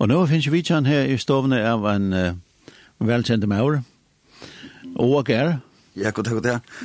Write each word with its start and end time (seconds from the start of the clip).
Og 0.00 0.08
nå 0.08 0.16
finnes 0.30 0.46
vi 0.48 0.54
vidtjen 0.54 0.86
her 0.88 1.10
i 1.12 1.18
stovene 1.20 1.58
av 1.68 1.84
en 1.90 2.12
uh, 2.16 2.30
velkjente 3.04 3.48
maur. 3.50 3.82
Åger. 4.96 5.58
Ja, 6.00 6.12
god 6.16 6.24
dag, 6.24 6.38
god 6.38 6.46
dag. 6.46 6.78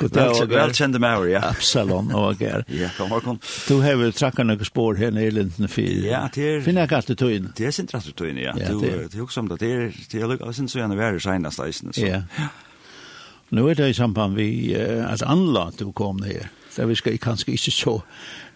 God 0.00 0.10
dag, 0.16 0.32
Åger. 0.34 0.50
Velkjente 0.50 0.98
maur, 0.98 1.28
ja. 1.30 1.44
Absalon, 1.46 2.10
Åger. 2.10 2.64
ja, 2.82 2.90
kom, 2.96 3.14
kom. 3.22 3.38
Du 3.68 3.78
har 3.84 3.94
vel 4.00 4.10
trakket 4.18 4.50
noen 4.50 4.66
spår 4.66 4.98
her 4.98 5.14
nede 5.14 5.30
i 5.30 5.36
Linden 5.36 5.70
4. 5.70 5.94
Ja, 6.08 6.24
det 6.34 6.48
er... 6.48 6.60
Finner 6.66 6.82
jeg 6.82 6.90
ikke 6.90 7.00
alltid 7.04 7.22
tøyen? 7.22 7.48
Det 7.54 7.70
er 7.70 7.78
sin 7.78 7.92
alltid 7.94 8.18
tøyene, 8.18 8.42
ja. 8.48 8.58
ja 8.58 8.74
det 8.74 8.92
er 8.96 9.18
jo 9.20 9.30
som 9.30 9.46
det. 9.52 9.60
Det 9.62 9.72
er, 9.72 9.86
det 10.10 10.26
er, 10.26 10.34
jeg 10.34 10.58
synes 10.58 10.74
gjerne 10.80 10.98
være 10.98 11.22
senest 11.22 11.62
eisen. 11.62 11.94
Ja. 12.02 12.24
Nå 13.54 13.68
er 13.70 13.78
det 13.78 13.92
i 13.92 13.98
samband 14.00 14.34
vi, 14.42 14.50
uh, 14.74 15.06
at 15.06 15.22
anlat 15.22 15.78
du 15.78 15.92
kom 15.94 16.18
ned 16.18 16.50
det 16.76 16.88
vi 16.88 16.94
skal 16.94 17.18
kanskje 17.18 17.52
ikke 17.52 17.70
så 17.70 18.00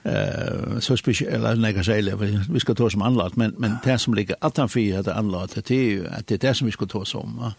eh 0.04 0.80
så 0.80 0.96
speciellt 0.96 1.58
när 1.58 1.72
jag 1.72 1.84
säger 1.84 2.16
vi 2.52 2.60
ska 2.60 2.74
ta 2.74 2.90
som 2.90 3.02
anlagt 3.02 3.36
men 3.36 3.54
men 3.58 3.76
det 3.84 3.98
som 3.98 4.14
ligger 4.14 4.36
att 4.40 4.56
han 4.56 4.68
fyrer 4.68 5.00
att 5.00 5.08
anlagt 5.08 5.54
det 5.54 5.70
är 5.70 5.90
ju 5.90 6.06
att 6.08 6.26
det 6.26 6.34
är 6.34 6.48
det 6.48 6.54
som 6.54 6.66
vi 6.66 6.72
ska 6.72 6.86
ta 6.86 7.04
som 7.04 7.52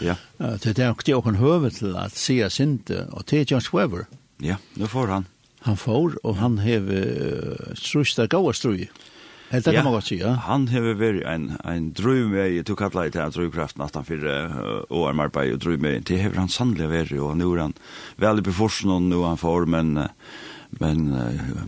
Ja. 0.00 0.14
Ja. 0.36 0.56
Det 0.62 0.78
är 0.78 1.14
också 1.14 1.28
en 1.28 1.36
høve 1.36 1.70
til 1.70 1.96
at 1.96 2.16
se 2.16 2.50
sinte, 2.50 3.06
och 3.12 3.24
det 3.30 3.40
er 3.40 3.54
just 3.54 3.72
whoever. 3.72 4.04
Ja, 4.42 4.56
nu 4.74 4.86
får 4.86 5.06
han. 5.06 5.26
Han 5.60 5.76
får 5.76 6.26
och 6.26 6.36
han 6.36 6.58
har 6.58 6.78
uh, 6.78 7.74
strustar 7.74 8.26
goda 8.26 8.52
strustar 8.52 8.86
Helt 9.50 9.64
det 9.64 9.76
ja, 9.76 9.82
man 9.86 9.94
godt 9.94 10.08
sier. 10.08 10.38
Han 10.46 10.66
har 10.72 10.86
vært 10.98 11.22
en, 11.30 11.48
en 11.62 11.90
drøm 11.94 12.32
med, 12.34 12.56
du 12.66 12.74
kallar 12.78 13.06
det 13.06 13.14
til 13.14 13.22
en 13.22 13.34
drømkraft 13.36 13.78
natten 13.78 14.06
for 14.08 14.28
år 14.90 15.14
med 15.14 15.28
arbeid 15.28 15.54
og 15.54 15.60
drøm 15.62 15.84
med, 15.86 16.06
det 16.08 16.18
har 16.24 16.38
han 16.40 16.50
sannelig 16.50 16.90
vært, 16.90 17.14
og 17.22 17.36
nå 17.38 17.52
er 17.54 17.62
han 17.68 17.76
veldig 18.22 18.46
beforsen, 18.48 18.90
og 18.90 19.06
nå 19.06 19.22
han 19.22 19.38
får, 19.38 19.68
men, 19.70 19.92
men 20.82 21.04
uh, 21.14 21.60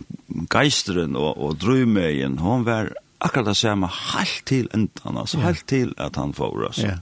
geisteren 0.51 1.15
og, 1.15 1.31
og 1.37 1.59
drøm 1.61 1.95
med, 1.95 2.39
han 2.43 2.67
var 2.67 2.91
akkurat 3.19 3.51
det 3.51 3.59
samme 3.59 3.87
helt 3.87 4.43
til 4.47 4.67
enden, 4.75 5.17
altså 5.17 5.39
ja. 5.39 5.47
helt 5.47 5.67
til 5.67 5.93
at 5.97 6.19
han 6.19 6.35
får, 6.35 6.65
altså. 6.71 6.87
Ja 6.87 6.97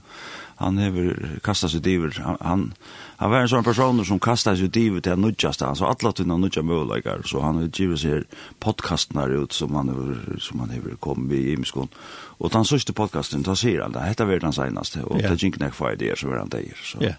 han 0.58 0.78
hever 0.78 1.38
kastat 1.44 1.70
sig 1.70 1.80
diver. 1.80 2.16
Han, 2.40 2.74
han 3.16 3.30
var 3.30 3.40
en 3.40 3.48
sån 3.48 3.64
person 3.64 4.04
som 4.04 4.18
kastat 4.18 4.58
sig 4.58 4.72
diver 4.74 5.00
til 5.00 5.18
nudjaste. 5.18 5.64
Han 5.64 5.76
så 5.78 5.86
alla 5.86 6.12
tunna 6.12 6.36
nudja 6.36 6.62
mövleikar. 6.62 7.22
Så 7.24 7.40
han 7.40 7.60
har 7.60 7.68
givet 7.68 8.00
sig 8.00 8.24
podkastnar 8.58 9.30
ut 9.30 9.52
som 9.52 9.74
han 9.74 9.88
hever, 9.88 10.38
som 10.42 10.60
han 10.60 10.70
hever 10.74 10.96
kom 10.98 11.30
i 11.32 11.52
Imskon. 11.52 11.88
Og 12.42 12.50
den 12.50 12.66
sørste 12.66 12.92
podcasten, 12.92 13.44
da 13.46 13.54
sier 13.54 13.84
han 13.84 13.94
det. 13.94 14.02
Hette 14.02 14.26
var 14.26 14.42
den 14.42 14.56
senaste. 14.56 15.04
Og 15.06 15.20
yeah. 15.20 15.30
det 15.30 15.46
gikk 15.46 15.60
nek 15.62 15.78
for 15.78 15.94
ideer 15.94 16.18
som 16.18 16.32
var 16.32 16.42
han 16.42 16.50
der. 16.50 16.74
Så, 16.82 16.98
yeah. 17.02 17.14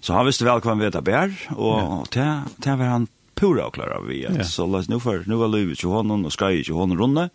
så 0.00 0.16
han 0.16 0.24
visste 0.28 0.48
vel 0.48 0.64
hva 0.64 0.72
han 0.72 0.80
vet 0.80 0.96
av 0.96 1.04
bær. 1.04 1.34
Og 1.56 2.08
yeah. 2.16 2.48
det 2.56 2.78
var 2.80 2.94
han 2.94 3.08
pura 3.34 3.66
och 3.66 3.74
klara 3.74 4.00
vi 4.00 4.22
yeah. 4.22 4.42
så 4.42 4.66
låt 4.66 4.88
nu 4.88 5.00
för 5.00 5.24
nu 5.26 5.34
var 5.34 5.48
Löv 5.48 5.74
till 5.74 5.88
honom 5.88 6.24
och 6.24 6.32
Sky 6.32 6.64
till 6.64 6.74
honom 6.74 6.98
runde 6.98 7.28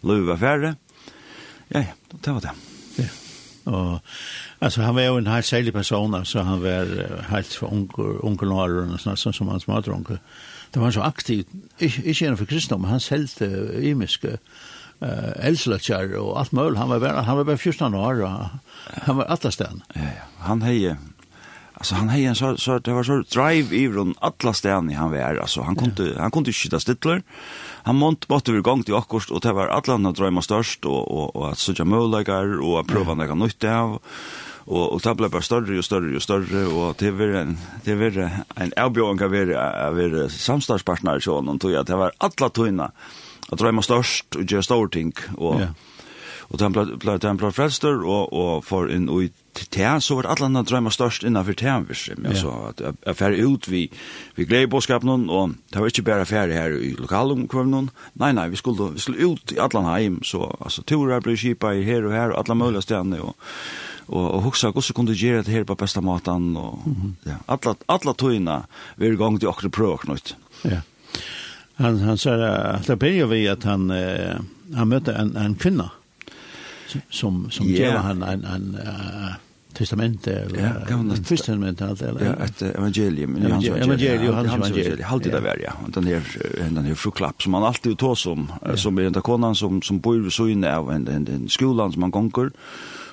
Löv 0.00 0.24
var 0.24 0.36
färre. 0.36 0.76
Ja, 1.68 1.80
ja, 1.80 1.86
det 2.10 2.30
var 2.30 2.40
det. 2.40 2.52
Ja. 2.96 3.02
Yeah. 3.02 3.29
Og, 3.64 4.00
altså, 4.60 4.82
han 4.82 4.94
var 4.94 5.02
jo 5.02 5.18
en 5.20 5.26
helt 5.26 5.46
særlig 5.46 5.72
person, 5.72 6.14
altså, 6.14 6.42
han 6.42 6.62
var 6.62 6.88
helt 7.30 7.56
for 7.56 7.72
unger, 7.72 8.24
onkelnaren, 8.24 8.94
og 8.96 9.18
sånn 9.18 9.36
som 9.36 9.52
hans 9.52 9.68
matronkel. 9.68 10.18
Det 10.74 10.82
var 10.82 10.94
så 10.94 11.02
aktiv, 11.02 11.44
ikke, 11.78 12.02
ikke 12.04 12.18
gjennom 12.24 12.38
for 12.38 12.50
kristendom, 12.50 12.84
men 12.84 12.94
han 12.94 13.02
selte 13.02 13.48
uh, 13.50 13.78
imiske 13.84 14.36
uh, 15.02 15.32
elsløtjar 15.42 16.14
og 16.20 16.36
alt 16.40 16.52
mulig. 16.54 16.78
Han 16.78 16.92
var 16.92 17.02
bare, 17.02 17.24
han 17.26 17.40
var 17.40 17.48
bare 17.48 17.58
14 17.58 17.94
år, 17.94 18.22
og 18.26 19.00
han 19.08 19.18
var 19.18 19.32
atlastan. 19.34 19.82
Ja, 19.96 20.12
ja. 20.14 20.28
Han 20.46 20.62
heie, 20.62 20.96
Alltså 21.80 21.94
han 21.94 22.08
hade 22.08 22.24
en 22.24 22.34
så 22.34 22.56
så 22.56 22.78
det 22.78 22.92
var 22.92 23.02
så 23.02 23.22
drive 23.34 23.76
i 23.76 23.92
från 23.92 24.14
alla 24.18 24.52
ställen 24.52 24.90
han 24.90 25.10
var 25.10 25.36
alltså 25.36 25.62
han 25.62 25.76
kunde 25.76 26.16
han 26.18 26.30
kunde 26.30 26.52
skjuta 26.52 26.80
stittler 26.80 27.22
han 27.84 27.96
månt 27.96 28.28
måtte 28.28 28.52
vi 28.52 28.60
gång 28.60 28.82
till 28.82 28.94
akkurst, 28.94 29.30
och 29.30 29.40
det 29.40 29.52
var 29.52 29.68
alla 29.68 29.94
andra 29.94 30.12
drömmar 30.12 30.42
störst 30.42 30.84
och 30.84 31.10
och 31.10 31.36
och 31.36 31.48
att 31.48 31.58
söka 31.58 31.84
möjligheter 31.84 32.60
och 32.60 32.80
att 32.80 32.86
prova 32.86 33.14
nekka 33.14 33.34
nytt 33.34 33.64
av, 33.64 33.98
og, 34.70 34.92
og 34.94 35.00
det 35.02 35.14
ble 35.16 35.28
bare 35.32 35.42
større 35.42 35.78
og 35.78 35.84
større 35.84 36.16
og 36.16 36.22
større, 36.22 36.64
og 36.68 36.96
det 37.00 37.10
var 37.18 37.36
en, 37.42 37.56
det 37.84 37.96
var 37.98 38.18
en 38.56 38.74
avbjøring 38.76 39.22
av 39.22 39.96
være 39.96 40.28
samstagspartner 40.30 41.20
så 41.20 41.40
någon 41.40 41.58
tog 41.58 41.72
jeg, 41.72 41.86
det 41.86 41.96
var 41.96 42.14
alla 42.20 42.50
tøyna, 42.50 42.90
at 43.50 43.58
drøyma 43.58 43.82
størst, 43.82 44.36
og 44.36 44.44
gjør 44.46 44.66
stor 44.66 44.92
ting, 44.92 45.14
og 45.38 45.60
yeah. 45.60 45.72
Og 46.50 46.58
den 46.58 46.74
ble, 46.74 46.82
ble, 46.98 47.14
den 47.22 47.38
ble 47.38 47.52
frelster, 47.54 48.00
og, 48.02 48.32
og 48.34 48.64
for 48.66 48.90
inn 48.90 49.06
og 49.10 49.28
i 49.28 49.28
te, 49.54 49.86
så 50.02 50.16
var 50.18 50.28
alle 50.32 50.48
andre 50.48 50.64
drømmer 50.66 50.94
størst 50.94 51.22
innenfor 51.26 51.54
te, 51.58 51.74
virkelig. 51.86 52.24
Ja. 52.24 52.38
så 52.38 52.54
at 52.70 52.82
jeg, 52.82 52.96
jeg 53.06 53.18
fer 53.20 53.36
ut, 53.38 53.68
vi, 53.70 53.82
vi 54.34 54.46
gleder 54.48 54.70
bådskapen, 54.72 55.28
og 55.30 55.54
det 55.70 55.82
var 55.82 55.92
ikke 55.92 56.06
bare 56.08 56.26
ferie 56.26 56.58
her 56.58 56.74
i 56.74 56.90
lokalomkvøvnen. 56.98 57.90
Nei, 58.22 58.32
nei, 58.34 58.48
vi 58.50 58.58
skulle, 58.58 58.90
vi 58.96 59.04
skulle 59.04 59.30
ut 59.30 59.54
i 59.54 59.60
alle 59.62 59.84
heim, 59.86 60.18
så 60.26 60.48
altså, 60.58 60.82
turer 60.82 61.22
ble 61.22 61.36
kjipa 61.38 61.70
i 61.76 61.86
her 61.86 62.08
og 62.08 62.16
her, 62.16 62.34
og 62.34 62.42
alle 62.42 62.58
mulige 62.58 62.82
stedene, 62.88 63.22
og, 63.22 63.54
og, 64.08 64.24
og 64.24 64.42
huksa 64.48 64.72
hvordan 64.74 64.98
kunne 64.98 65.14
du 65.14 65.22
gjøre 65.22 65.46
det 65.46 65.54
her 65.54 65.68
på 65.68 65.78
beste 65.78 66.02
måten, 66.02 66.56
og 66.56 66.82
mm 66.86 66.96
-hmm. 66.96 67.30
ja, 67.30 67.36
alle, 67.48 67.76
alle 67.88 68.14
tøyene, 68.14 68.62
vi 68.96 69.06
er 69.06 69.12
i 69.12 69.22
gang 69.22 69.38
til 69.40 69.48
akkurat 69.48 69.72
prøv, 69.72 69.98
knut. 69.98 70.36
Ja. 70.64 70.80
Han, 71.76 71.98
han 71.98 72.18
sa, 72.18 72.30
at 72.74 72.86
det 72.86 72.98
begynner 72.98 73.26
vi 73.26 73.46
at 73.46 73.64
han, 73.64 73.90
eh, 73.90 74.36
han 74.76 74.88
møtte 74.88 75.14
en, 75.16 75.36
en 75.36 75.54
kvinne, 75.54 75.88
som 77.10 77.50
som 77.50 77.66
yeah. 77.66 77.78
ger 77.78 77.96
han 77.98 78.22
en 78.22 78.44
en 78.44 78.74
uh, 78.74 79.32
testament 79.72 80.26
eller 80.26 80.60
ja, 80.60 81.16
testament 81.28 81.80
eller? 81.80 82.24
Ja 82.24 82.44
ett 82.44 82.62
evangelium 82.62 83.30
men 83.32 83.42
Johannes 83.42 83.68
evangelium. 83.68 84.24
Johannes 84.24 84.54
evangelium. 84.54 85.02
halt 85.02 85.24
det 85.24 85.30
där 85.30 85.60
ja 85.64 85.72
och 85.84 85.90
den 85.90 86.06
här 86.06 86.22
den 86.70 86.84
här 86.84 86.94
fruklapp 86.94 87.42
som 87.42 87.52
man 87.52 87.64
alltid 87.64 87.98
tar 87.98 88.14
som 88.14 88.52
som 88.74 88.98
är 88.98 89.02
den 89.02 89.22
konan 89.22 89.54
som 89.54 89.82
som 89.82 90.00
bor 90.00 90.30
så 90.30 90.48
inne 90.48 90.76
av 90.76 90.92
en 90.92 91.08
en 91.08 91.48
skolan 91.48 91.92
som 91.92 92.00
man 92.00 92.10
gånger 92.10 92.50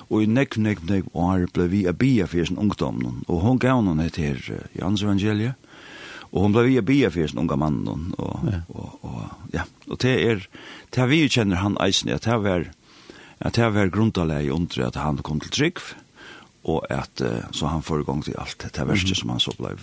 og 0.08 0.24
i 0.24 0.28
nekk, 0.30 0.56
nekk, 0.60 0.84
nekk 0.88 1.08
år 1.16 1.46
ble 1.52 1.68
vi 1.68 1.84
a 1.88 1.92
bia 1.92 2.26
for 2.28 2.44
sin 2.44 2.60
ungdom, 2.60 3.02
og 3.28 3.42
hun 3.44 3.60
gav 3.60 3.82
noen 3.84 4.00
etter 4.00 4.40
Johans 4.76 5.04
evangeliet, 5.04 5.58
og 6.32 6.46
hun 6.46 6.54
ble 6.56 6.64
vi 6.68 6.78
a 6.80 6.84
bia 6.84 7.10
for 7.12 7.28
sin 7.28 7.40
unga 7.40 7.56
mannen 7.56 8.14
och 8.18 8.40
og, 8.68 8.98
og, 9.02 9.22
ja. 9.52 9.64
Og 9.88 10.00
det 10.02 10.14
er, 10.30 10.48
det 10.94 11.02
er 11.02 11.06
vi 11.06 11.28
kjenner 11.28 11.56
han 11.56 11.76
eisen 11.80 12.10
at 12.10 12.24
det 12.24 12.42
var 12.44 12.64
at 13.40 13.54
det 13.54 13.70
var 13.74 13.90
grundaleg 13.94 14.50
under 14.50 14.86
at 14.88 14.96
han 14.96 15.18
kom 15.22 15.40
til 15.40 15.54
trygg, 15.54 15.82
og 16.68 16.84
at 16.90 17.22
så 17.54 17.70
han 17.70 17.82
får 17.82 18.02
i 18.02 18.04
gang 18.04 18.22
til 18.24 18.34
alt 18.38 18.58
det 18.58 18.86
verste 18.88 19.06
mm 19.06 19.12
-hmm. 19.12 19.20
som 19.20 19.28
han 19.30 19.40
så 19.40 19.52
blev, 19.58 19.78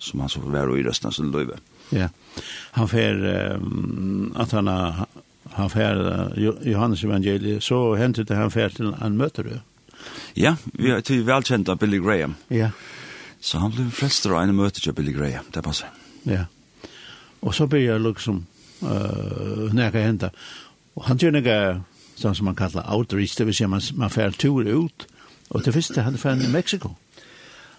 som 0.00 0.20
han 0.20 0.28
så 0.28 0.40
var 0.40 0.76
i 0.76 0.82
resten 0.82 1.06
av 1.06 1.12
sin 1.12 1.30
løyve. 1.30 1.58
Ja, 1.94 2.08
han 2.72 2.88
fer, 2.88 3.20
um, 3.56 4.32
at 4.38 4.52
han 4.52 4.66
har, 4.66 5.06
han 5.54 5.70
fer 5.70 6.00
uh, 6.02 6.66
Johannes 6.66 7.04
evangeliet, 7.04 7.62
så 7.62 7.94
hentet 7.98 8.28
det 8.28 8.38
han 8.38 8.50
fer 8.50 8.74
til 8.74 8.92
han 8.98 9.18
møter. 9.18 9.60
Ja, 10.36 10.56
vi 10.74 10.90
er 10.90 11.04
til 11.06 11.24
velkjent 11.26 11.70
av 11.72 11.78
Billy 11.78 12.00
Graham. 12.02 12.36
Ja. 12.50 12.70
Så 13.40 13.60
han 13.62 13.72
blev 13.72 13.90
frelster 13.94 14.34
av 14.34 14.42
en 14.42 14.56
møte 14.56 14.82
til 14.82 14.94
Billy 14.96 15.14
Graham, 15.14 15.46
det 15.54 15.62
passer. 15.64 15.92
Ja. 16.26 16.46
Og 17.40 17.54
så 17.54 17.68
blir 17.70 17.86
jeg 17.86 18.02
liksom, 18.02 18.42
uh, 18.82 19.68
når 19.70 19.82
jeg 19.82 19.92
kan 19.94 20.08
hente, 20.10 20.32
og 20.96 21.06
han 21.06 21.20
gjør 21.20 21.38
noe 21.38 21.60
sånn 22.16 22.36
som 22.36 22.48
man 22.48 22.58
kallar 22.58 22.88
outreach, 22.92 23.36
det 23.38 23.46
vil 23.48 23.56
si 23.56 23.68
man, 23.70 23.82
man 23.96 24.12
fer 24.12 24.34
tur 24.36 24.66
ut, 24.66 25.06
og 25.52 25.62
til 25.62 25.76
første 25.76 26.02
han 26.02 26.18
fer 26.20 26.40
i 26.40 26.52
Mexico. 26.52 26.94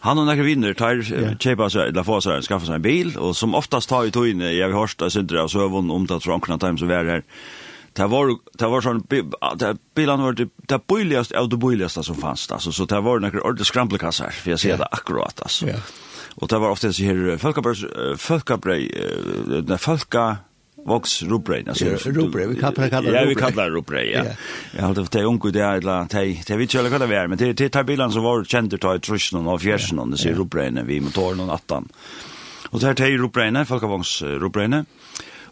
Han 0.05 0.21
og 0.21 0.27
nekker 0.29 0.45
vinner 0.45 0.75
tar 0.77 0.99
yeah. 1.01 1.33
kjepa 1.41 1.71
seg, 1.73 1.91
eller 1.91 2.05
få 2.05 2.19
seg, 2.23 2.43
skaffa 2.45 2.69
seg 2.69 2.77
en 2.77 2.85
bil, 2.85 3.15
og 3.17 3.33
som 3.35 3.57
oftast 3.57 3.89
tar 3.89 4.07
i 4.07 4.13
tøyne, 4.13 4.53
jeg 4.53 4.69
har 4.69 4.75
hørt 4.77 5.01
av 5.01 5.11
Sindre 5.13 5.41
av 5.43 5.49
Søvun, 5.51 5.89
omtatt 5.93 6.25
fra 6.25 6.37
Ankna 6.37 6.59
Time 6.61 6.79
som 6.79 6.91
er 6.93 7.09
her, 7.15 7.25
det 7.97 8.05
var, 8.11 8.29
det 8.61 8.67
var 8.69 8.83
sånn, 8.85 8.99
bilen 9.09 10.21
var 10.21 10.35
det, 10.37 10.51
det 10.69 10.77
bøyligast 10.85 11.33
av 11.33 11.49
det 11.49 11.57
bøyligast 11.57 12.03
som 12.05 12.19
fanns, 12.21 12.45
altså, 12.53 12.71
så 12.71 12.85
det 12.85 12.99
var 13.03 13.23
nekka 13.23 13.41
ordentlig 13.41 13.71
skramplekassar, 13.71 14.37
for 14.37 14.53
jeg 14.53 14.63
ser 14.63 14.75
yeah. 14.75 14.83
det 14.83 14.91
akkurat, 14.99 15.41
altså. 15.41 15.71
Yeah. 15.71 15.95
Og 16.37 16.51
det 16.51 16.59
var 16.61 16.69
ofte 16.69 16.91
så 16.93 17.07
her, 17.07 17.23
folkabrei, 17.41 17.73
folkabrei, 18.21 18.81
folka, 19.81 20.27
vox 20.87 21.23
rubrei 21.23 21.63
alltså 21.67 21.85
yeah, 21.85 21.99
rubrein 21.99 22.49
vi 22.49 22.59
kallar 22.59 22.83
det 22.83 22.89
kallar 22.89 23.13
ja 23.13 23.25
vi 23.25 23.35
kallar 23.35 23.69
det 23.69 23.75
rubrei 23.75 24.11
ja. 24.13 24.23
Jag 24.71 24.83
har 24.83 25.07
det 25.11 25.23
ungu 25.23 25.51
det 25.51 25.61
är 25.61 25.81
la 25.81 26.05
tej 26.05 26.43
det 26.47 26.57
vi 26.57 26.67
jag 26.71 26.89
vad 26.89 27.09
det 27.09 27.17
är 27.17 27.27
men 27.27 27.37
det 27.37 27.53
det 27.53 27.69
tar 27.69 27.83
bilen 27.83 28.11
som 28.11 28.23
var 28.23 28.43
känd 28.43 28.81
ta 28.81 28.95
i 28.95 28.99
trusen 28.99 29.47
och 29.47 29.61
fjärsen 29.61 29.99
och 29.99 30.09
det 30.09 30.17
ser 30.17 30.33
rubrein 30.33 30.85
vi 30.85 30.99
motorn 30.99 31.39
och 31.39 31.53
attan 31.53 31.89
och 32.69 32.79
där 32.79 32.93
tej 32.93 33.17
rubrein 33.17 33.65
folkavångs 33.65 34.21
rubrein 34.21 34.85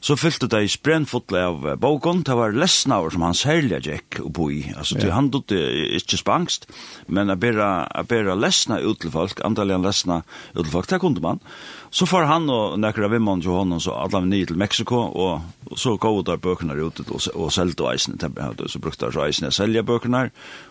så 0.06 0.14
fyllde 0.18 0.48
det 0.48 0.62
i 0.62 0.68
sprennfotle 0.70 1.42
av 1.50 1.64
boken, 1.82 2.22
det 2.22 2.36
var 2.38 2.54
lesnaver 2.54 3.10
som 3.10 3.24
han 3.26 3.38
særlig 3.38 3.80
gikk 3.88 4.20
oppå 4.22 4.52
i. 4.54 4.60
Altså, 4.78 5.00
ja. 5.02 5.16
han 5.16 5.32
dutte 5.34 5.58
ikke 5.98 6.20
spangst, 6.22 6.68
men 7.08 7.34
å 7.34 7.38
bære, 7.40 8.36
lesna 8.38 8.78
ut 8.84 9.02
til 9.02 9.14
folk, 9.16 9.42
antallig 9.48 9.80
lesna 9.82 10.20
ut 10.54 10.62
til 10.62 10.74
folk, 10.76 10.92
det 10.92 11.02
kunde 11.02 11.24
man. 11.26 11.42
Så 11.96 12.04
får 12.06 12.26
han 12.28 12.50
og 12.52 12.74
nekker 12.84 13.06
av 13.08 13.14
vimmann 13.14 13.40
til 13.40 13.54
hånden, 13.56 13.80
så 13.80 13.94
alle 13.96 14.20
vi 14.26 14.32
nye 14.34 14.48
til 14.50 14.58
Meksiko, 14.60 14.98
og, 15.16 15.46
og 15.70 15.80
så 15.80 15.94
ut 15.96 16.28
av 16.28 16.42
bøkene 16.44 16.76
ut 16.76 17.00
og, 17.06 17.14
og 17.32 17.54
selte 17.56 17.88
eisen, 17.88 18.18
så 18.20 18.82
brukte 18.84 19.08
der 19.08 19.22
eisen 19.24 19.48
jeg 19.48 19.56
selge 19.56 19.84
bøkene, 19.88 20.26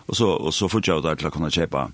og 0.05 0.19
så, 0.19 0.27
og 0.29 0.53
så 0.53 0.69
fortsatt 0.69 1.01
der 1.07 1.17
til 1.17 1.31
å 1.31 1.33
kunne 1.33 1.49
kjøpe, 1.49 1.87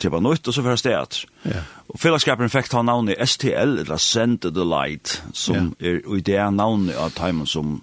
kjøpe 0.00 0.22
nytt, 0.24 0.48
og 0.48 0.56
så 0.56 0.64
først 0.64 0.88
det 0.88 0.96
etter. 0.96 1.28
Ja. 1.52 1.66
Og 1.92 2.00
fellesskapen 2.00 2.52
fikk 2.52 2.72
ta 2.72 2.80
navnet 2.86 3.20
STL, 3.28 3.76
eller 3.84 4.00
Send 4.00 4.48
the 4.48 4.64
Light, 4.64 5.18
som 5.36 5.74
ja. 5.76 5.92
er 5.92 6.00
i 6.00 6.24
det 6.24 6.40
navnet 6.56 6.96
av 6.96 7.12
timen 7.20 7.44
som 7.44 7.82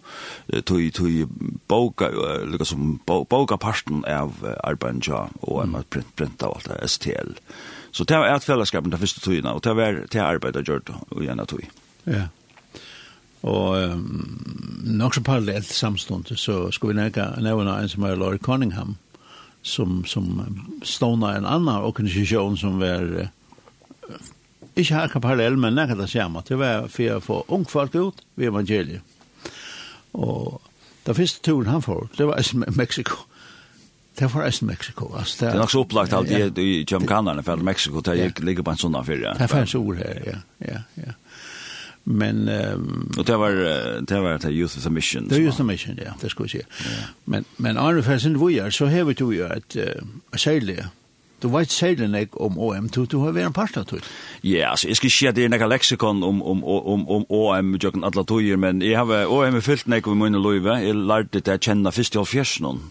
tog, 0.65 0.89
tog 0.97 1.39
boka, 1.69 2.09
liksom 2.49 2.97
som 3.05 3.25
boka 3.29 3.61
parten 3.61 4.01
av 4.09 4.41
arbeidet, 4.65 5.37
og 5.45 5.67
mm. 5.69 5.83
print, 5.85 6.15
print 6.17 6.49
av 6.49 6.57
alt 6.57 6.71
det, 6.73 6.81
STL. 6.97 7.37
Ja 7.37 7.75
Så 7.97 8.05
det 8.05 8.17
var 8.21 8.29
et 8.29 8.45
fellesskapen 8.45 8.91
den 8.93 9.01
første 9.01 9.21
togene, 9.25 9.55
og 9.57 9.63
det 9.65 9.71
var 9.75 9.95
det 10.13 10.21
arbeidet 10.21 10.61
jeg 10.61 10.67
gjør 10.69 10.99
og 11.09 11.21
gjerne 11.25 11.45
tog. 11.49 11.63
Ja. 12.05 12.27
Og 13.41 13.93
um, 13.93 14.83
nok 14.85 15.15
så 15.15 15.23
parallelt 15.25 15.65
samstående, 15.65 16.37
så 16.37 16.71
skulle 16.71 16.93
vi 16.93 16.99
nevne, 17.01 17.41
nevne 17.41 17.73
en 17.81 17.89
som 17.89 18.05
er 18.05 18.15
Laurie 18.15 18.41
Cunningham, 18.43 18.97
som, 19.61 20.03
som 20.05 20.29
stående 20.85 21.31
en 21.39 21.49
annan 21.49 21.87
organisasjon 21.89 22.57
som 22.57 22.77
var 22.79 23.01
uh, 23.01 24.29
ikke 24.77 24.93
her 24.93 25.19
parallell, 25.19 25.57
men 25.57 25.73
nægge 25.73 25.97
det 25.97 26.09
samme. 26.09 26.45
Det 26.47 26.59
var 26.61 26.85
for 26.93 27.17
å 27.17 27.23
få 27.23 27.39
ung 27.49 27.65
folk 27.69 27.97
ut 27.97 28.21
ved 28.35 28.51
evangeliet. 28.51 29.01
Og 30.13 30.61
den 31.07 31.17
første 31.17 31.41
turen 31.41 31.73
han 31.73 31.81
får, 31.81 32.11
det 32.17 32.29
var 32.29 32.37
i 32.37 32.77
Mexico. 32.77 33.25
Det 34.19 34.33
var 34.33 34.47
eisen 34.47 34.67
Mexiko. 34.67 35.11
Altså, 35.13 35.37
det, 35.39 35.51
det 35.51 35.55
er 35.55 35.61
nok 35.61 35.71
så 35.71 35.83
opplagt 35.85 36.13
alt 36.17 36.31
ja, 36.31 36.47
i, 36.47 36.63
i 36.63 36.85
Kjømkanerne, 36.89 37.43
for 37.45 37.61
Mexiko 37.61 38.01
det 38.01 38.17
ja. 38.17 38.29
ligger 38.41 38.65
på 38.65 38.73
en 38.73 38.81
sånn 38.81 38.97
affyr. 38.97 39.21
Ja. 39.21 39.35
Det 39.37 39.45
er 39.45 39.51
fanns 39.51 39.75
ord 39.77 40.01
her, 40.01 40.21
ja. 40.25 40.37
ja, 40.65 40.81
ja. 41.03 41.15
Men... 42.07 42.47
Um, 42.47 43.11
og 43.17 43.25
det 43.27 43.35
var 43.35 43.57
det 44.07 44.21
var 44.23 44.37
det 44.39 44.53
Youth 44.55 44.77
of 44.79 44.83
the 44.87 44.89
Mission. 44.89 45.27
Det 45.27 45.35
var 45.35 45.43
Youth 45.43 45.57
of 45.57 45.61
the 45.61 45.67
Mission, 45.67 45.99
ja, 46.01 46.15
det 46.21 46.31
skulle 46.31 46.49
jeg 46.49 46.63
si. 46.63 46.85
Ja. 46.87 47.09
Men, 47.25 47.45
men 47.57 47.77
Arne 47.77 48.03
Fersen, 48.03 48.39
hvor 48.39 48.49
er 48.49 48.71
så 48.73 48.87
hever 48.87 49.13
du 49.13 49.29
jo 49.35 49.49
et, 49.51 49.77
uh, 49.77 50.37
særlig 50.39 50.79
Du 51.41 51.51
vet 51.53 51.69
særlig 51.69 52.07
nek 52.09 52.33
om 52.41 52.55
OM, 52.57 52.87
du, 52.89 53.03
du 53.05 53.19
har 53.21 53.35
vært 53.35 53.51
en 53.51 53.53
parst 53.53 53.77
av 53.77 53.85
tog. 53.85 54.05
Ja, 54.41 54.71
altså, 54.71 54.87
jeg 54.89 54.97
skal 54.97 55.07
ikke 55.09 55.17
si 55.17 55.27
at 55.29 55.35
det 55.37 55.43
er 55.45 55.51
nekka 55.53 55.67
leksikon 55.69 56.23
om, 56.25 56.39
om, 56.41 56.63
om, 56.65 57.03
om 57.13 57.25
OM, 57.29 57.75
jøkken 57.77 58.07
alle 58.07 58.23
togjer, 58.25 58.57
men 58.57 58.81
jeg 58.81 58.97
har 58.97 59.29
OM 59.29 59.59
er 59.59 59.65
fyllt 59.65 59.85
nek 59.91 60.09
om 60.09 60.17
mine 60.17 60.41
løyve. 60.41 60.79
Jeg 60.81 60.97
lærte 60.97 61.37
det 61.37 61.53
jeg 61.53 61.63
kjenner 61.69 61.93
først 61.93 62.17
i 62.17 62.21
halvfjersen. 62.23 62.81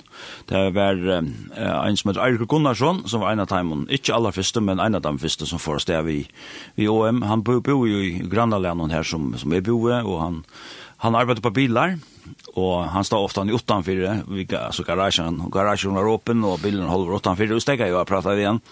Det 0.46 0.62
var 0.78 1.02
uh, 1.02 1.18
en 1.18 1.98
som 1.98 2.12
heter 2.12 2.22
Eirik 2.22 2.46
Gunnarsson, 2.46 3.02
som 3.10 3.26
var 3.26 3.34
en 3.34 3.42
av 3.42 3.50
dem, 3.50 3.88
ikke 3.90 4.14
aller 4.14 4.38
første, 4.38 4.62
men 4.62 4.78
en 4.78 5.00
av 5.00 5.02
dem 5.02 5.18
første 5.18 5.50
som 5.50 5.62
får 5.62 5.82
sted 5.88 6.06
vi, 6.06 6.20
vi 6.78 6.86
OM. 6.86 7.24
Han 7.26 7.42
bor 7.42 7.58
bo 7.66 7.82
jo 7.90 7.98
i 7.98 8.28
Grannalenen 8.30 8.94
her 8.94 9.02
som, 9.02 9.32
som 9.34 9.58
jeg 9.58 9.66
bor, 9.66 9.90
og 10.06 10.20
han 10.22 10.42
Han 11.04 11.16
arbeidde 11.18 11.44
på 11.44 11.52
bilar, 11.52 11.96
og 12.56 12.86
han 12.88 13.04
stod 13.04 13.26
ofte 13.26 13.42
han 13.42 13.50
i 13.52 13.56
utanfyrir, 13.56 14.22
altså 14.56 14.84
garagen, 14.86 15.42
garagen 15.52 15.96
var 15.98 16.08
åpen, 16.08 16.44
og 16.48 16.62
bilen 16.62 16.88
holder 16.88 17.18
utanfyrir, 17.18 17.56
og 17.58 17.64
stegget 17.64 17.92
jo 17.92 18.00
og 18.00 18.08
pratet 18.08 18.40
igjen. 18.40 18.62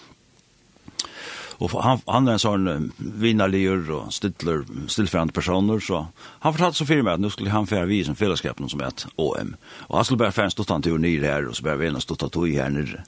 Och 1.57 1.83
han 1.83 1.99
han 2.07 2.27
er 2.27 2.31
en 2.31 2.39
sån 2.39 2.91
vinnarligur 2.97 3.91
och 3.91 4.13
stiller 4.13 4.63
stillfærande 4.87 5.33
personer 5.33 5.79
så 5.79 6.07
han 6.39 6.53
fortalte 6.53 6.77
så 6.77 6.85
för 6.85 7.01
meg 7.01 7.13
at 7.13 7.19
nu 7.19 7.29
skulle 7.29 7.49
han 7.49 7.67
fære 7.67 7.87
vi 7.87 8.03
som 8.03 8.15
fällskapen 8.15 8.69
som 8.69 8.81
ett 8.81 9.07
OM. 9.15 9.55
Och 9.87 9.95
han 9.95 10.05
skulle 10.05 10.17
börja 10.17 10.31
färra 10.31 10.49
stått 10.49 10.69
han 10.69 10.81
till 10.81 10.97
nyr 10.97 11.23
här 11.23 11.47
och 11.47 11.55
så 11.55 11.63
börja 11.63 11.77
vinna 11.77 11.99
stått 11.99 12.23
att 12.23 12.35
i 12.35 12.55
her 12.55 12.69
nere. 12.69 13.03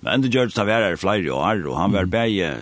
Men 0.00 0.22
det 0.22 0.28
gjorde 0.28 0.52
det 0.54 0.64
var 0.64 0.82
her 0.82 0.96
flere 0.96 1.30
år 1.30 1.66
och 1.66 1.76
han 1.76 1.92
var 1.92 2.04
bäge 2.04 2.56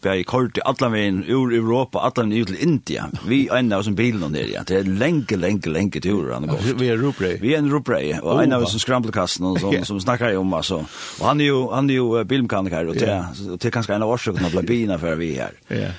bäge 0.00 0.24
kort 0.24 0.58
i 0.58 0.60
alla 0.64 0.88
veien 0.88 1.24
ur 1.28 1.52
Europa 1.52 1.98
alla 1.98 2.24
veien 2.26 2.32
ut 2.32 2.46
till 2.46 2.56
Indien. 2.56 3.18
Vi 3.26 3.48
ända 3.52 3.78
oss 3.78 3.88
bilen 3.88 4.22
og 4.22 4.32
nere 4.32 4.48
ja. 4.54 4.62
Det 4.66 4.76
är 4.76 4.84
lenge, 4.84 5.36
lenge, 5.36 5.66
lenge 5.66 6.00
tur 6.00 6.32
han 6.32 6.46
går. 6.46 6.58
Vi 6.78 6.88
är 6.88 6.96
Ruprey. 6.96 7.38
Vi 7.40 7.54
är 7.54 7.62
Ruprey 7.62 8.18
och 8.18 8.42
en 8.42 8.52
av 8.52 8.62
oss 8.62 8.80
skramplekasten 8.80 9.46
och 9.46 9.60
som 9.60 9.84
som 9.84 10.00
snackar 10.00 10.36
om 10.36 10.54
altså. 10.54 10.84
Och 11.20 11.26
han 11.26 11.40
är 11.40 11.44
ju 11.44 11.68
han 11.70 11.90
är 11.90 11.94
ju 11.94 12.24
bilmekaniker 12.24 12.88
och 12.88 12.94
det 12.94 13.26
det 13.60 13.70
kanske 13.70 13.94
en 13.94 14.02
av 14.02 14.10
orsakerna 14.10 14.48
blev 14.50 14.64
bina 14.70 14.98
för 14.98 15.14
vi 15.14 15.34
här. 15.34 15.52
Ja. 15.68 15.90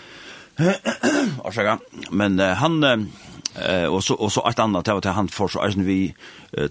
Ursäkta. 1.45 1.79
Men 2.11 2.39
uh, 2.39 2.47
han 2.47 2.83
uh, 2.83 3.85
och 3.85 4.03
så 4.03 4.13
och 4.13 4.31
så 4.31 4.49
ett 4.49 4.59
annat 4.59 4.85
det 4.85 4.93
var 4.93 5.01
till 5.01 5.11
han 5.11 5.27
för 5.27 5.47
så 5.47 5.61
är 5.61 5.69
vi 5.69 6.13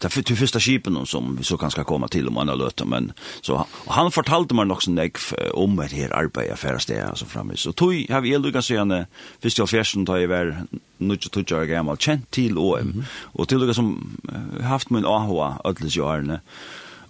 ta 0.00 0.08
för 0.08 0.22
till 0.22 0.36
första 0.36 0.60
skipen 0.60 1.06
som 1.06 1.36
vi 1.36 1.44
så 1.44 1.56
kan 1.56 1.70
ska 1.70 1.84
komma 1.84 2.08
till 2.08 2.28
om 2.28 2.36
andra 2.36 2.54
löter 2.54 2.84
men 2.84 3.12
så 3.40 3.66
han 3.86 4.12
fortalte 4.12 4.54
mig 4.54 4.70
också 4.70 4.90
näck 4.90 5.16
om 5.52 5.76
det 5.76 5.96
här 5.96 6.12
arbetet 6.12 6.52
affärs 6.52 6.86
det 6.86 7.08
alltså 7.08 7.24
framme 7.24 7.56
så 7.56 7.72
tog 7.72 8.10
har 8.10 8.20
vi 8.20 8.38
lucka 8.38 8.62
så 8.62 8.74
gärna 8.74 9.06
först 9.42 9.58
jag 9.58 9.68
fjärsen 9.68 10.06
tar 10.06 10.16
ju 10.16 10.26
väl 10.26 10.54
nu 10.98 11.16
tog 11.16 11.50
jag 11.50 11.68
gammal 11.68 11.96
känt 11.96 12.30
till 12.30 12.58
OM 12.58 13.04
och 13.22 13.48
till 13.48 13.58
lucka 13.58 13.74
som 13.74 14.16
haft 14.62 14.90
min 14.90 15.04
AHA 15.04 15.60
ödles 15.64 15.96
ju 15.96 16.04
arne 16.04 16.40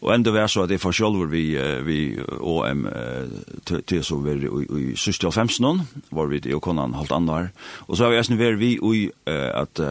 Og 0.01 0.13
enda 0.15 0.33
vær 0.33 0.49
så 0.49 0.65
at 0.65 0.73
jeg 0.73 0.81
får 0.81 0.97
sjølver 0.97 1.29
vi, 1.33 1.45
vi 1.85 1.99
OM 2.41 2.87
til 3.69 4.05
så 4.07 4.21
vi 4.25 4.37
i 4.81 4.95
sørste 4.97 5.29
av 5.29 5.37
femsten 5.37 5.83
var 6.11 6.31
vi 6.31 6.41
i 6.49 6.61
konan 6.63 6.97
halvt 6.97 7.13
annar. 7.19 7.51
Og 7.89 7.97
så 7.97 8.07
har 8.07 8.15
vi 8.15 8.21
eisen 8.21 8.41
vært 8.41 8.61
vi 8.63 8.77
i 8.81 9.03
at 9.29 9.83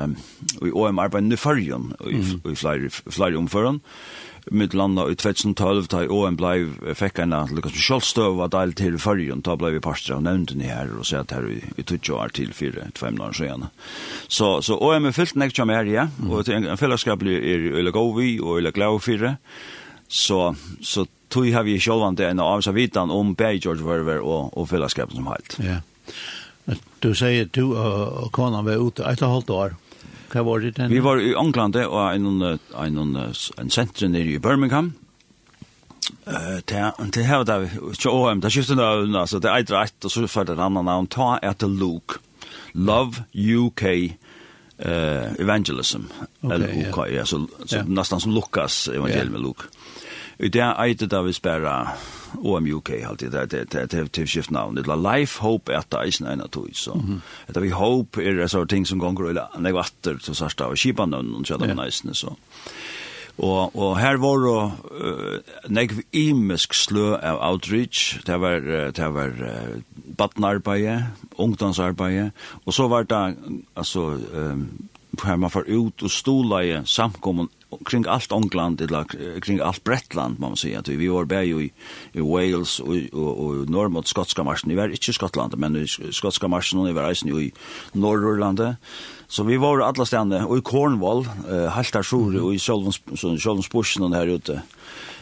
i 0.65 0.73
OM 0.73 1.03
arbeidende 1.03 1.37
fargen 1.37 1.91
i 2.09 2.23
flere 2.57 3.37
omføren 3.37 3.83
mitt 4.51 4.73
landa 4.73 5.05
i 5.09 5.15
2012 5.15 5.87
ta 5.91 6.03
OM 6.09 6.37
blei 6.39 6.63
fekk 6.97 7.21
en 7.23 7.35
lukkans 7.53 7.75
med 7.75 7.85
kjallstøv 7.85 8.37
var 8.39 8.51
deil 8.53 8.73
til 8.77 8.97
fargen, 9.01 9.43
ta 9.45 9.55
blei 9.59 9.73
vi 9.75 9.83
parstra 9.83 10.17
av 10.17 10.23
nevnden 10.25 10.63
her 10.65 10.91
og 10.95 11.07
sett 11.07 11.33
her 11.35 11.45
i, 11.49 11.59
i 11.75 11.85
20 11.85 12.15
år 12.17 12.33
til 12.35 12.53
4-5 12.55 13.21
år 13.25 13.35
siden. 13.37 13.67
Så, 14.27 14.59
så 14.65 14.77
OM 14.77 15.09
er 15.09 15.15
fyllt 15.15 15.37
nek 15.39 15.55
med 15.65 15.79
her, 15.79 15.91
ja, 15.91 16.07
og 16.29 16.49
en 16.53 16.69
fellesskap 16.79 17.23
er 17.23 17.69
øyla 17.75 17.93
gov 17.95 18.15
vi 18.19 18.37
og 18.39 18.59
øyla 18.59 18.73
glau 18.75 18.97
fyrir, 19.03 19.37
så, 20.09 20.55
så 20.81 21.05
tog 21.29 21.51
har 21.53 21.63
vi 21.63 21.79
sjålvande 21.79 22.27
en 22.29 22.41
så 22.61 22.71
vitan 22.71 23.11
om 23.11 23.35
Bay 23.37 23.59
George 23.61 23.85
Verver 23.85 24.19
og, 24.19 24.57
og 24.57 24.69
fellesskapen 24.69 25.15
som 25.15 25.29
helt. 25.29 25.57
Ja. 25.61 25.81
Du 27.01 27.13
sier 27.17 27.45
du 27.45 27.75
og, 27.75 28.25
og 28.25 28.31
konan 28.33 28.65
var 28.65 28.81
ute 28.81 29.05
et 29.05 29.21
og 29.21 29.37
halvt 29.37 29.53
år. 29.53 29.77
Hva 30.29 30.43
var 30.45 30.61
det 30.61 30.75
den? 30.77 30.91
Vi 30.91 31.01
var 31.01 31.21
i 31.21 31.33
England 31.33 31.77
og 31.85 32.01
en, 32.13 32.25
en, 32.41 32.97
en, 32.97 33.15
en 33.57 33.71
senter 33.73 34.09
nere 34.09 34.35
i 34.35 34.41
Birmingham. 34.41 34.93
Eh 36.27 36.59
det 37.11 37.23
här 37.23 37.43
där 37.43 37.69
OM 38.07 38.39
det 38.39 38.49
skiftar 38.49 39.05
nu 39.05 39.17
alltså 39.17 39.39
det 39.39 39.49
är 39.49 39.63
rätt 39.63 40.05
och 40.05 40.11
så 40.11 40.27
för 40.27 40.45
den 40.45 40.59
andra 40.59 40.81
namn 40.81 41.07
ta 41.07 41.37
är 41.37 41.67
Luke 41.67 42.19
Love 42.71 43.23
UK 43.33 43.83
eh 44.79 45.41
evangelism 45.41 46.01
okay, 46.41 46.55
eller 46.55 46.89
OK 46.89 47.07
ja 47.11 47.25
så, 47.25 47.47
så 47.65 47.83
nästan 47.83 48.19
som 48.19 48.31
Lukas 48.31 48.87
evangelium 48.87 49.31
med 49.31 49.41
Luke. 49.41 49.63
Och 50.39 50.49
det 50.51 50.59
är 50.59 50.87
ett 50.87 51.09
där 51.09 51.21
vi 51.21 51.33
spärra 51.33 51.87
OMUK 52.37 52.89
alltid 53.07 53.31
det 53.31 53.45
det 53.45 53.71
det 53.71 53.91
det 53.91 54.11
till 54.11 54.27
skift 54.27 54.49
namn 54.49 54.75
det 54.75 54.95
life 54.95 55.43
hope 55.43 55.77
att 55.77 55.89
det 55.89 55.97
är 55.97 56.23
nej 56.23 56.45
att 56.45 56.77
så. 56.77 57.01
Det 57.47 57.59
vi 57.59 57.69
hope 57.69 58.23
är 58.23 58.33
det 58.33 58.49
så 58.49 58.65
ting 58.65 58.85
som 58.85 58.99
går 58.99 59.29
eller 59.29 59.47
det 59.59 59.71
vatten 59.71 60.19
så 60.19 60.33
så 60.33 60.49
står 60.49 60.75
skipan 60.75 61.13
och 61.13 61.47
så 61.47 61.57
där 61.57 61.85
nice 61.85 62.13
så. 62.13 62.35
Og, 63.39 63.75
og 63.75 63.99
her 63.99 64.17
var 64.19 64.41
det 64.43 64.71
uh, 64.99 65.37
nekv 65.71 66.01
imisk 66.11 66.73
slø 66.75 67.13
av 67.15 67.39
outreach. 67.51 68.19
Det 68.27 68.35
var, 68.41 68.59
det 68.91 69.13
var 69.15 69.27
uh, 69.27 69.79
badnarbeid, 70.19 71.07
ungdomsarbeid, 71.39 72.35
og 72.65 72.75
så 72.75 72.87
var 72.91 73.07
det, 73.07 73.37
altså, 73.79 74.11
um, 74.35 74.67
her 75.23 75.39
man 75.39 75.51
får 75.51 75.69
ut 75.71 76.03
og 76.03 76.11
stola 76.11 76.61
i 76.63 76.75
samkommun 76.85 77.49
kring 77.85 78.05
allt 78.09 78.31
England, 78.33 78.81
eller 78.81 79.05
kring 79.41 79.59
allt 79.61 79.83
Bretland, 79.83 80.39
må 80.39 80.49
man 80.49 80.57
säga. 80.57 80.81
Vi 80.85 81.07
var 81.07 81.25
bare 81.25 81.45
i, 81.45 81.71
i 82.13 82.21
Wales 82.21 82.79
og, 82.79 82.95
og, 83.13 83.39
og 83.39 83.69
norr 83.69 83.89
mot 83.89 84.07
skotska 84.07 84.43
marschen. 84.43 84.71
Vi 84.71 84.77
var 84.77 84.89
ikke 84.89 85.09
i 85.09 85.13
Skottland, 85.13 85.53
men 85.57 85.75
i 85.75 85.85
skotska 85.87 86.47
marschen, 86.47 86.79
og 86.79 86.87
vi 86.87 86.95
var 86.95 87.09
eisen 87.09 87.29
jo 87.29 87.37
i 87.37 87.51
Norrlandet. 87.93 88.75
Så 89.27 89.43
vi 89.43 89.59
var 89.61 89.83
alla 89.85 90.05
stedene, 90.05 90.47
og 90.47 90.57
i 90.57 90.65
Cornwall, 90.65 91.27
eh, 91.45 91.69
Haltarsjore, 91.69 92.41
og 92.41 92.55
i 92.55 92.57
Sjolvonsbursen 92.57 94.13
her 94.13 94.33
ute. 94.33 94.61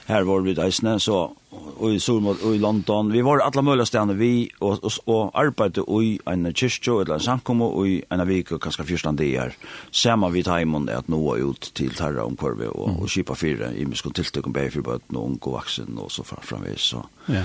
Her 0.08 0.24
var 0.24 0.40
vi 0.40 0.56
eisene, 0.56 1.00
så 1.00 1.34
och 1.50 1.94
i 1.94 2.00
Solmod 2.00 2.38
och 2.44 2.56
i 2.56 2.60
London. 2.60 3.12
Vi 3.12 3.22
var 3.22 3.40
alla 3.40 3.62
möjliga 3.62 3.86
ställen 3.86 4.18
vi 4.18 4.50
och 4.60 4.84
och, 4.84 4.92
och 5.06 5.40
arbetade 5.40 6.04
i 6.04 6.20
en 6.26 6.54
kyrka 6.54 6.92
eller 6.92 7.14
en 7.14 7.20
samkommo, 7.20 7.66
och 7.66 7.88
i 7.88 8.04
en 8.10 8.28
vecka 8.28 8.56
och 8.56 8.64
kanske 8.64 8.84
första 8.84 9.12
dagar. 9.12 9.54
Samma 9.92 10.30
vid 10.30 10.48
hemmen 10.48 10.90
att 10.90 11.08
nå 11.08 11.38
ut 11.38 11.62
till 11.74 11.94
Tarra 11.94 12.24
om 12.24 12.36
kurve 12.38 12.68
och 12.68 13.02
och 13.02 13.10
köpa 13.10 13.36
fyra 13.36 13.74
i 13.74 13.86
muskon 13.86 14.14
tilltog 14.14 14.48
med 14.48 14.74
för 14.74 14.82
både 14.82 15.00
någon 15.08 15.32
ung 15.32 15.38
och 15.42 15.54
vuxen 15.54 15.98
och 15.98 16.12
så 16.12 16.24
framvis 16.24 16.82
så. 16.82 17.06
Ja. 17.26 17.44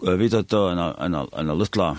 Vi 0.00 0.16
vet 0.16 0.34
att 0.34 0.52
en 0.52 0.78
en 0.78 1.14
en 1.14 1.58
lilla 1.58 1.96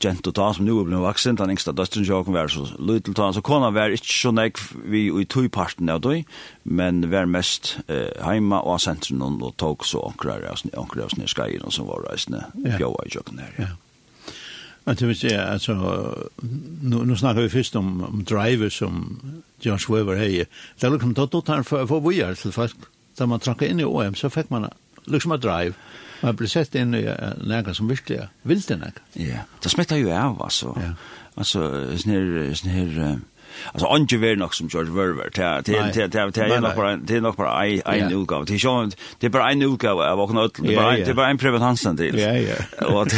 jento 0.00 0.32
ta 0.32 0.52
som 0.54 0.66
nu 0.66 0.78
er 0.80 0.88
blevet 0.88 1.04
vaksen, 1.04 1.36
den 1.36 1.52
yngsta 1.54 1.74
døstren 1.76 2.06
jo 2.06 2.22
kan 2.24 2.36
være 2.36 2.52
så 2.54 2.66
lytel 2.78 3.16
ta, 3.18 3.30
så 3.32 3.42
kona 3.44 3.70
var 3.74 3.94
ikke 3.94 4.14
så 4.14 4.32
nek 4.34 4.60
vi 4.88 5.06
i 5.10 5.24
tog 5.24 5.50
parten 5.52 5.90
av 5.92 6.02
døy, 6.04 6.24
men 6.64 7.04
var 7.12 7.30
mest 7.30 7.76
eh, 7.88 8.12
heima 8.24 8.62
og 8.62 8.80
sentren 8.82 9.22
og 9.22 9.54
tog 9.60 9.86
så 9.86 10.02
onkrar 10.08 10.44
av 10.48 10.60
snir 10.62 11.30
skreien 11.30 11.70
som 11.70 11.88
var 11.90 12.06
reisende 12.08 12.46
bjóa 12.54 13.06
i 13.06 13.16
jøkken 13.16 13.42
her. 13.42 13.56
Ja. 13.58 13.72
Men 14.84 14.96
det 14.98 15.08
vil 15.08 15.16
si, 15.16 15.30
altså, 15.30 15.74
nu, 16.82 17.04
nu 17.04 17.16
snakker 17.16 17.42
vi 17.42 17.48
først 17.48 17.76
om, 17.76 18.00
om 18.02 18.24
driver 18.26 18.68
som 18.68 19.20
John 19.64 19.78
Schweber 19.78 20.18
heier. 20.18 20.48
Det 20.80 20.86
er 20.86 20.90
liksom, 20.96 21.14
da 21.14 21.26
tar 21.26 21.60
han 21.60 21.64
for, 21.64 21.86
for 21.86 22.02
vi 22.02 22.18
er 22.20 22.34
til 22.34 22.52
folk. 22.52 22.88
Da 23.18 23.28
man 23.28 23.42
trakk 23.44 23.62
inn 23.62 23.80
i 23.80 23.86
OM, 23.86 24.16
så 24.18 24.30
fikk 24.32 24.50
man 24.50 24.66
liksom 25.06 25.32
at 25.32 25.42
drive. 25.42 25.74
Man 26.22 26.36
blir 26.36 26.48
sett 26.48 26.74
inn 26.74 26.94
i 26.94 27.02
nära 27.42 27.74
som 27.74 27.88
virkelig 27.88 28.28
vill 28.42 28.60
det 28.60 28.76
nära. 28.76 28.92
Ja, 29.12 29.38
det 29.62 29.68
smittar 29.68 29.96
ju 29.96 30.12
av 30.12 30.42
alltså. 30.42 30.78
Ja. 30.82 30.94
Alltså 31.34 31.58
sån 31.98 32.12
här 32.12 32.54
sån 32.54 32.70
här 32.70 33.20
alltså 33.72 33.86
Ange 33.86 34.18
var 34.18 34.36
nog 34.36 34.54
som 34.54 34.68
George 34.68 34.92
Verver. 34.92 35.30
Till 35.30 35.64
till 35.64 35.92
till 35.92 36.10
till 36.10 36.32
till 36.32 36.60
nog 36.60 36.76
bara 36.76 36.98
till 37.06 37.22
nog 37.22 37.34
bara 37.36 37.66
en 37.66 37.82
en 37.84 38.22
utgåva 38.22 38.44
till 38.44 38.60
Sean 38.60 38.92
det 39.18 39.28
bara 39.28 39.50
en 39.50 39.62
utgåva 39.62 40.10
av 40.10 40.20
och 40.20 40.34
något 40.34 40.58
det 40.62 40.76
bara 40.76 40.96
det 40.96 41.14
bara 41.14 41.28
en 41.28 41.38
privat 41.38 41.60
Hansen 41.62 41.96
till 41.96 42.18
ja 42.18 42.32
ja. 42.36 42.86
Och 42.86 43.08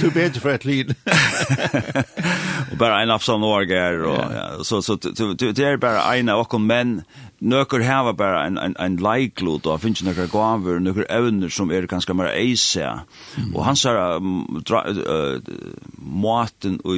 too 0.00 0.10
bad 0.10 0.36
for 0.36 0.50
at 0.50 0.64
lead 0.64 0.94
och 2.70 2.76
bara 2.76 3.02
en 3.02 3.10
uppsam 3.10 3.44
orger 3.44 4.02
och 4.02 4.66
så 4.66 4.82
så 4.82 4.96
det 4.96 5.58
är 5.58 5.76
bara 5.76 6.14
en 6.14 6.28
och 6.28 6.54
och 6.54 6.60
men 6.60 7.02
nøkker 7.44 7.82
hava 7.84 8.12
bara 8.12 8.46
en, 8.46 8.58
en, 8.58 8.76
en 8.80 8.96
leiklod, 9.02 9.66
og 9.66 9.80
finnes 9.82 10.02
nøkker 10.06 10.30
gaver, 10.32 10.80
några 10.80 11.04
evner 11.12 11.48
som 11.48 11.70
är 11.70 11.86
ganska 11.86 12.14
mer 12.14 12.30
ace. 12.32 13.00
Och 13.54 13.64
han 13.64 13.76
sa 13.76 14.18
maten 14.20 15.02
uh, 15.08 15.40
måten 15.98 16.80
og, 16.84 16.96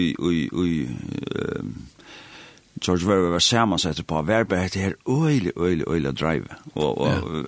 George 2.81 3.09
Weber 3.09 3.31
var 3.31 3.39
sammansätter 3.39 4.03
på 4.03 4.23
Weber 4.23 4.69
det 4.73 4.79
här 4.79 4.97
öjlig, 5.25 5.53
öjlig, 5.57 5.89
öjlig 5.89 6.15
drive. 6.15 6.45
Och, 6.73 6.99
och 6.99 7.09
ja. 7.09 7.45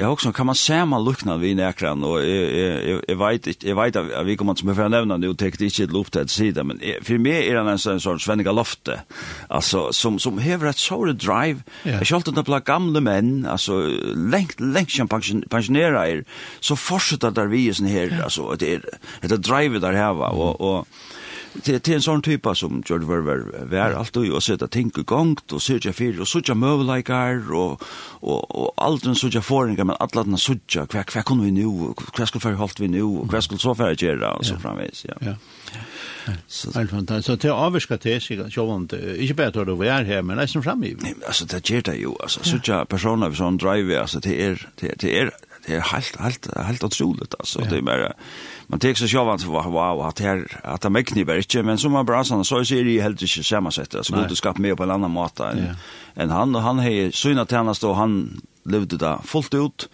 jag 0.00 0.12
också 0.12 0.32
kan 0.32 0.46
man 0.46 0.54
samma 0.54 0.98
luckna 0.98 1.36
vid 1.36 1.56
näkran 1.56 2.04
och 2.04 2.20
jag 3.08 3.28
vet 3.28 3.64
jag 3.64 3.82
vet 3.82 3.96
att 3.96 4.26
vi 4.26 4.36
kommer 4.36 4.54
som 4.54 4.74
för 4.74 4.88
nämna 4.88 5.18
det 5.18 5.28
och 5.28 5.42
inte 5.42 5.66
ett 5.66 5.92
lopp 5.92 6.12
till 6.12 6.28
sidan 6.28 6.66
men 6.66 6.80
för 7.02 7.18
mig 7.18 7.48
är 7.48 7.54
det 7.54 7.70
en 7.70 7.78
sån 7.78 8.00
sorts 8.00 8.24
svenniga 8.24 8.52
lofte 8.52 9.00
alltså 9.48 9.92
som 9.92 10.18
som 10.18 10.38
hever 10.38 10.66
ett 10.66 10.78
sår 10.78 11.06
drive 11.06 11.60
jag 11.82 12.06
skalt 12.06 12.28
inte 12.28 12.42
på 12.42 12.58
gamla 12.58 13.00
män 13.00 13.46
alltså 13.46 13.72
längt 14.14 14.60
längt 14.60 14.90
som 14.90 15.08
pensionärer 15.48 16.06
er, 16.06 16.24
så 16.60 16.76
fortsätter 16.76 17.30
där 17.30 17.46
vi 17.46 17.68
är 17.68 17.72
sån 17.72 17.86
här 17.86 18.20
alltså 18.24 18.54
det 18.58 18.74
är 18.74 18.82
det 19.20 19.36
drive 19.36 19.78
där 19.78 19.92
här 19.92 20.12
va 20.12 20.28
och 20.28 20.60
och 20.60 20.88
det, 21.66 21.84
det 21.86 21.92
er 21.92 21.98
en 21.98 22.04
sånn 22.04 22.22
type 22.24 22.54
som 22.56 22.82
George 22.86 23.08
Verver 23.08 23.44
var 23.70 23.96
alltid 23.98 24.32
og 24.32 24.42
sitte 24.42 24.68
ting 24.68 24.92
i 24.96 25.00
och 25.00 25.52
og 25.52 25.62
sørger 25.62 25.90
och 25.90 26.20
og 26.20 26.26
sørger 26.26 26.54
møvleikar 26.54 27.52
og, 27.52 27.80
og, 28.22 28.78
og 28.78 29.00
den 29.04 29.14
sørger 29.14 29.40
forringar 29.40 29.84
men 29.84 29.96
alle 30.00 30.24
denne 30.24 30.38
sørger 30.38 30.86
hva, 30.86 31.04
hva 31.12 31.22
kunne 31.22 31.44
vi 31.44 31.50
nu 31.50 31.94
hva 32.16 32.26
skulle 32.26 32.42
fyrir 32.42 32.56
holdt 32.56 32.80
vi 32.80 32.86
nu 32.86 33.20
og 33.20 33.26
hva 33.26 33.40
skulle 33.40 33.60
så 33.60 33.74
fyrir 33.74 33.96
gjøre 33.96 34.32
og 34.32 34.44
så 34.44 34.58
framvis 34.58 35.04
ja. 35.04 35.14
ja. 35.20 35.34
Så 36.46 36.70
det 36.70 36.90
fantastiskt. 36.90 37.26
Så 37.26 37.36
det 37.36 37.50
avska 37.50 37.96
till 37.96 38.20
sig 38.20 38.40
att 38.40 38.56
jag 38.56 38.80
inte 38.80 39.16
inte 39.18 39.34
bättre 39.34 39.64
då 39.64 39.74
vi 39.74 39.88
är 39.88 40.04
här 40.04 40.22
men 40.22 40.36
nästan 40.36 40.62
framme. 40.62 40.94
Nej, 40.98 41.14
alltså 41.26 41.44
det 41.44 41.70
ger 41.70 41.82
det 41.82 41.96
ju 41.96 42.12
alltså 42.22 42.40
så 42.42 42.84
personer 42.84 43.32
som 43.32 43.58
driver 43.58 43.98
alltså 43.98 44.20
det 44.20 44.42
är 44.42 44.68
det 44.76 45.04
är 45.20 45.30
det 45.68 45.76
är 45.76 45.80
helt 45.80 46.16
helt 46.16 46.56
helt 46.56 46.84
otroligt 46.84 47.34
alltså 47.38 47.60
det 47.60 47.76
är 47.76 47.82
bara 47.82 48.12
man 48.66 48.78
tänker 48.78 48.98
sig 48.98 49.08
själv 49.08 49.28
att 49.28 49.44
wow 49.44 50.00
att 50.00 50.18
här 50.18 50.60
att 50.64 50.80
det 50.80 50.90
mäkni 50.90 51.24
väl 51.24 51.36
inte 51.36 51.62
men 51.62 51.78
som 51.78 51.92
man 51.92 52.06
bra 52.06 52.24
såna 52.24 52.44
så 52.44 52.58
är 52.58 52.84
det 52.84 53.00
helt 53.00 53.22
inte 53.22 53.42
samma 53.42 53.70
sätt 53.70 53.94
alltså 53.94 54.14
god 54.14 54.36
skap 54.36 54.58
mer 54.58 54.74
på 54.74 54.82
en 54.82 54.90
annan 54.90 55.10
måta 55.10 55.50
än 55.50 55.76
än 56.14 56.30
han 56.30 56.56
och 56.56 56.62
han 56.62 56.78
har 56.78 57.10
syna 57.10 57.46
tjänst 57.46 57.84
och 57.84 57.96
han 57.96 58.40
levde 58.62 58.96
där 58.96 59.18
fullt 59.24 59.54
ut. 59.54 59.88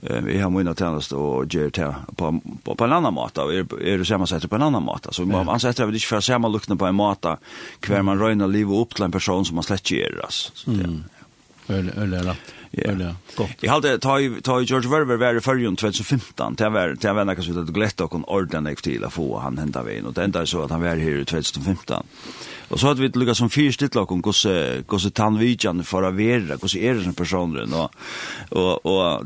Vi 0.00 0.40
har 0.40 0.50
mina 0.50 0.74
tjänst 0.74 1.12
och 1.12 1.54
ger 1.54 1.70
till 1.70 1.94
på 2.16 2.40
på, 2.64 2.74
på 2.74 2.84
en 2.84 2.92
annan 2.92 3.14
mat 3.14 3.38
och 3.38 3.54
är 3.54 3.82
är 3.82 3.98
det 3.98 4.04
samma 4.04 4.26
sätt 4.26 4.50
på 4.50 4.56
en 4.56 4.62
annan 4.62 4.84
mat 4.84 5.06
så 5.10 5.22
man 5.26 5.46
man 5.46 5.60
sätter 5.60 5.86
väl 5.86 5.94
inte 5.94 6.06
för 6.06 6.20
samma 6.20 6.48
lukten 6.48 6.78
på 6.78 6.86
en 6.86 6.94
mat 6.94 7.26
kvar 7.80 8.02
man 8.02 8.18
röjnar 8.18 8.48
liv 8.48 8.72
upp 8.72 8.94
till 8.94 9.04
en 9.04 9.12
person 9.12 9.44
som 9.44 9.54
man 9.54 9.64
släcker 9.64 10.20
alltså 10.24 10.50
så 10.54 10.70
det 10.70 11.02
öl 11.68 11.90
öl 11.96 12.14
rätt 12.14 12.38
Ja. 12.76 13.46
Jag 13.60 13.72
hade 13.72 13.98
ta 13.98 14.18
ta 14.42 14.60
George 14.60 14.90
Werber 14.90 15.16
var 15.16 15.34
i 15.34 15.40
förrjun 15.40 15.76
2015. 15.76 16.54
Det 16.54 16.68
var 16.68 16.96
det 17.00 17.12
var 17.12 17.24
något 17.24 17.44
så 17.44 17.60
att 17.60 17.68
glätt 17.68 18.00
och 18.00 18.14
en 18.14 18.24
ordentlig 18.24 18.82
till 18.82 19.04
att 19.04 19.12
få 19.12 19.38
han 19.38 19.58
hända 19.58 19.82
vägen 19.82 20.06
och 20.06 20.14
det 20.14 20.24
enda 20.24 20.46
så 20.46 20.62
att 20.62 20.70
han 20.70 20.80
var 20.80 20.88
här 20.88 21.20
i 21.20 21.24
2015. 21.24 22.06
Och 22.68 22.80
så 22.80 22.86
hade 22.86 23.00
vi 23.00 23.08
lyckats 23.08 23.38
som 23.38 23.50
fyrstitt 23.50 23.94
lag 23.94 24.12
om 24.12 24.20
gosse 24.20 24.82
gosse 24.86 25.10
tanvidjan 25.10 25.84
för 25.84 26.02
att 26.02 26.14
vara 26.14 26.56
gosse 26.56 26.78
är 26.78 26.94
den 26.94 27.14
personen 27.14 27.72
och 27.72 27.90
och 28.48 28.86
och 28.86 29.22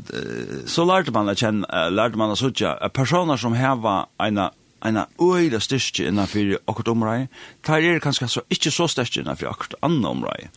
så 0.65 0.85
lärde 0.85 1.11
man 1.11 1.29
att 1.29 1.37
känna 1.37 1.89
lärde 1.89 2.17
man 2.17 2.31
att 2.31 2.39
söka 2.39 2.89
personer 2.93 3.37
som 3.37 3.53
häva 3.53 4.07
ena 4.23 4.51
ena 4.85 5.07
øyla 5.19 5.59
styrke 5.59 6.07
innanfyrir 6.07 6.59
okkur 6.67 6.91
omrei, 6.93 7.27
tar 7.65 7.83
er 7.83 7.99
kanskje 8.03 8.27
så, 8.31 8.43
ikkje 8.51 8.71
så 8.71 8.87
styrke 8.87 9.23
innanfyrir 9.23 9.51
okkur 9.51 9.79
anna 9.85 10.13
omrei. 10.13 10.49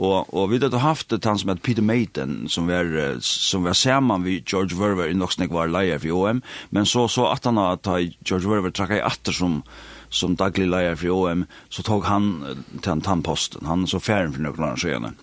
Og, 0.00 0.32
og 0.32 0.48
vi 0.48 0.58
hadde 0.62 0.80
haft 0.80 1.12
tann 1.12 1.34
han 1.34 1.38
som 1.42 1.58
Peter 1.60 1.84
Maiden, 1.84 2.48
som 2.48 2.68
var, 2.70 2.88
som 3.20 3.66
var 3.68 3.76
saman 3.76 4.24
vi 4.24 4.38
George 4.40 4.78
Verver 4.78 5.10
i 5.12 5.16
nok 5.16 5.36
var 5.52 5.68
leier 5.68 6.00
for 6.00 6.16
OM, 6.16 6.42
men 6.70 6.88
så 6.88 7.06
så 7.08 7.28
at 7.28 7.44
han 7.44 7.60
at 7.60 7.84
George 8.24 8.48
Verver 8.48 8.72
trakka 8.72 8.96
i 8.96 9.04
atter 9.04 9.36
som, 9.36 9.60
som 10.08 10.36
daglig 10.36 10.70
leier 10.70 10.96
for 10.96 11.12
OM, 11.12 11.44
så 11.68 11.84
tog 11.84 12.08
han 12.08 12.32
til 12.80 12.94
han 12.94 13.04
tannposten, 13.04 13.66
han 13.68 13.86
så 13.86 14.00
færen 14.00 14.32
for 14.32 14.48
noen 14.48 14.72
år. 14.72 15.20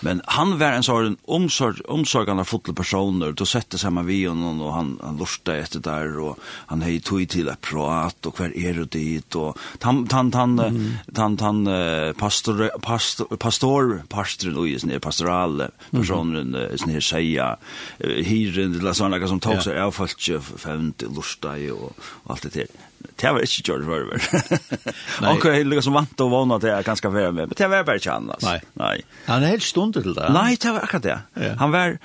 Men 0.00 0.22
han 0.24 0.58
var 0.58 0.66
en 0.66 0.82
sån 0.82 1.16
omsorg 1.24 1.80
omsorgande 1.88 2.44
fotboll 2.44 2.74
personer 2.74 3.32
då 3.32 3.46
sätter 3.46 3.78
sig 3.78 3.90
man 3.90 4.06
vid 4.06 4.28
honom 4.28 4.60
och 4.62 4.72
han 4.72 4.98
han 5.02 5.16
lustade 5.16 5.58
efter 5.58 5.78
där 5.78 6.18
och 6.18 6.38
han 6.66 6.82
hej 6.82 7.00
tog 7.00 7.28
till 7.28 7.48
att 7.48 7.60
prata 7.60 8.28
och 8.28 8.36
kvar 8.36 8.56
är 8.56 8.74
det 8.74 8.84
dit 8.84 9.34
och 9.34 9.58
han 9.80 10.08
han 10.10 10.32
han 10.32 10.58
mm. 10.58 10.92
han 11.16 11.38
han 11.40 11.64
pastor 12.14 12.78
pastor 12.78 13.36
pastor 13.36 14.02
pastor 14.08 14.50
Louis 14.50 14.84
ner 14.84 14.98
pastoral 14.98 15.64
personer 15.90 16.40
mm. 16.40 16.78
sån 16.78 16.90
här 16.90 17.00
säga 17.00 17.56
hyren 17.98 18.74
eller 18.80 18.92
såna 18.92 19.28
som 19.28 19.40
tog 19.40 19.62
sig 19.62 19.80
av 19.80 19.90
folk 19.90 20.30
fem 20.56 20.92
lustade 20.98 21.72
och 21.72 21.96
allt 22.26 22.42
det 22.42 22.54
där 22.54 22.89
det 23.20 23.32
var 23.32 23.44
ikke 23.44 23.64
George 23.66 23.86
Verver. 23.88 24.24
Og 25.30 25.44
det 25.44 25.66
ligger 25.66 25.84
som 25.84 25.96
vant 25.96 26.24
og 26.24 26.32
vana 26.32 26.58
til 26.60 26.72
jeg 26.72 26.86
ganske 26.88 27.12
være 27.12 27.32
med, 27.36 27.50
men 27.50 27.58
det 27.58 27.70
var 27.72 27.86
bare 27.88 28.00
ikke 28.00 28.16
han. 28.16 28.28
Nei. 28.44 28.58
Nei. 28.80 28.96
Han 29.28 29.44
er 29.44 29.56
helt 29.56 29.66
stund 29.66 29.96
til 29.96 30.12
det. 30.16 30.28
Nei, 30.34 30.54
det 30.60 30.74
var 30.76 30.86
akkurat 30.86 31.06
det. 31.06 31.16
Ja. 31.40 31.54
Han 31.60 31.74
var, 31.74 31.96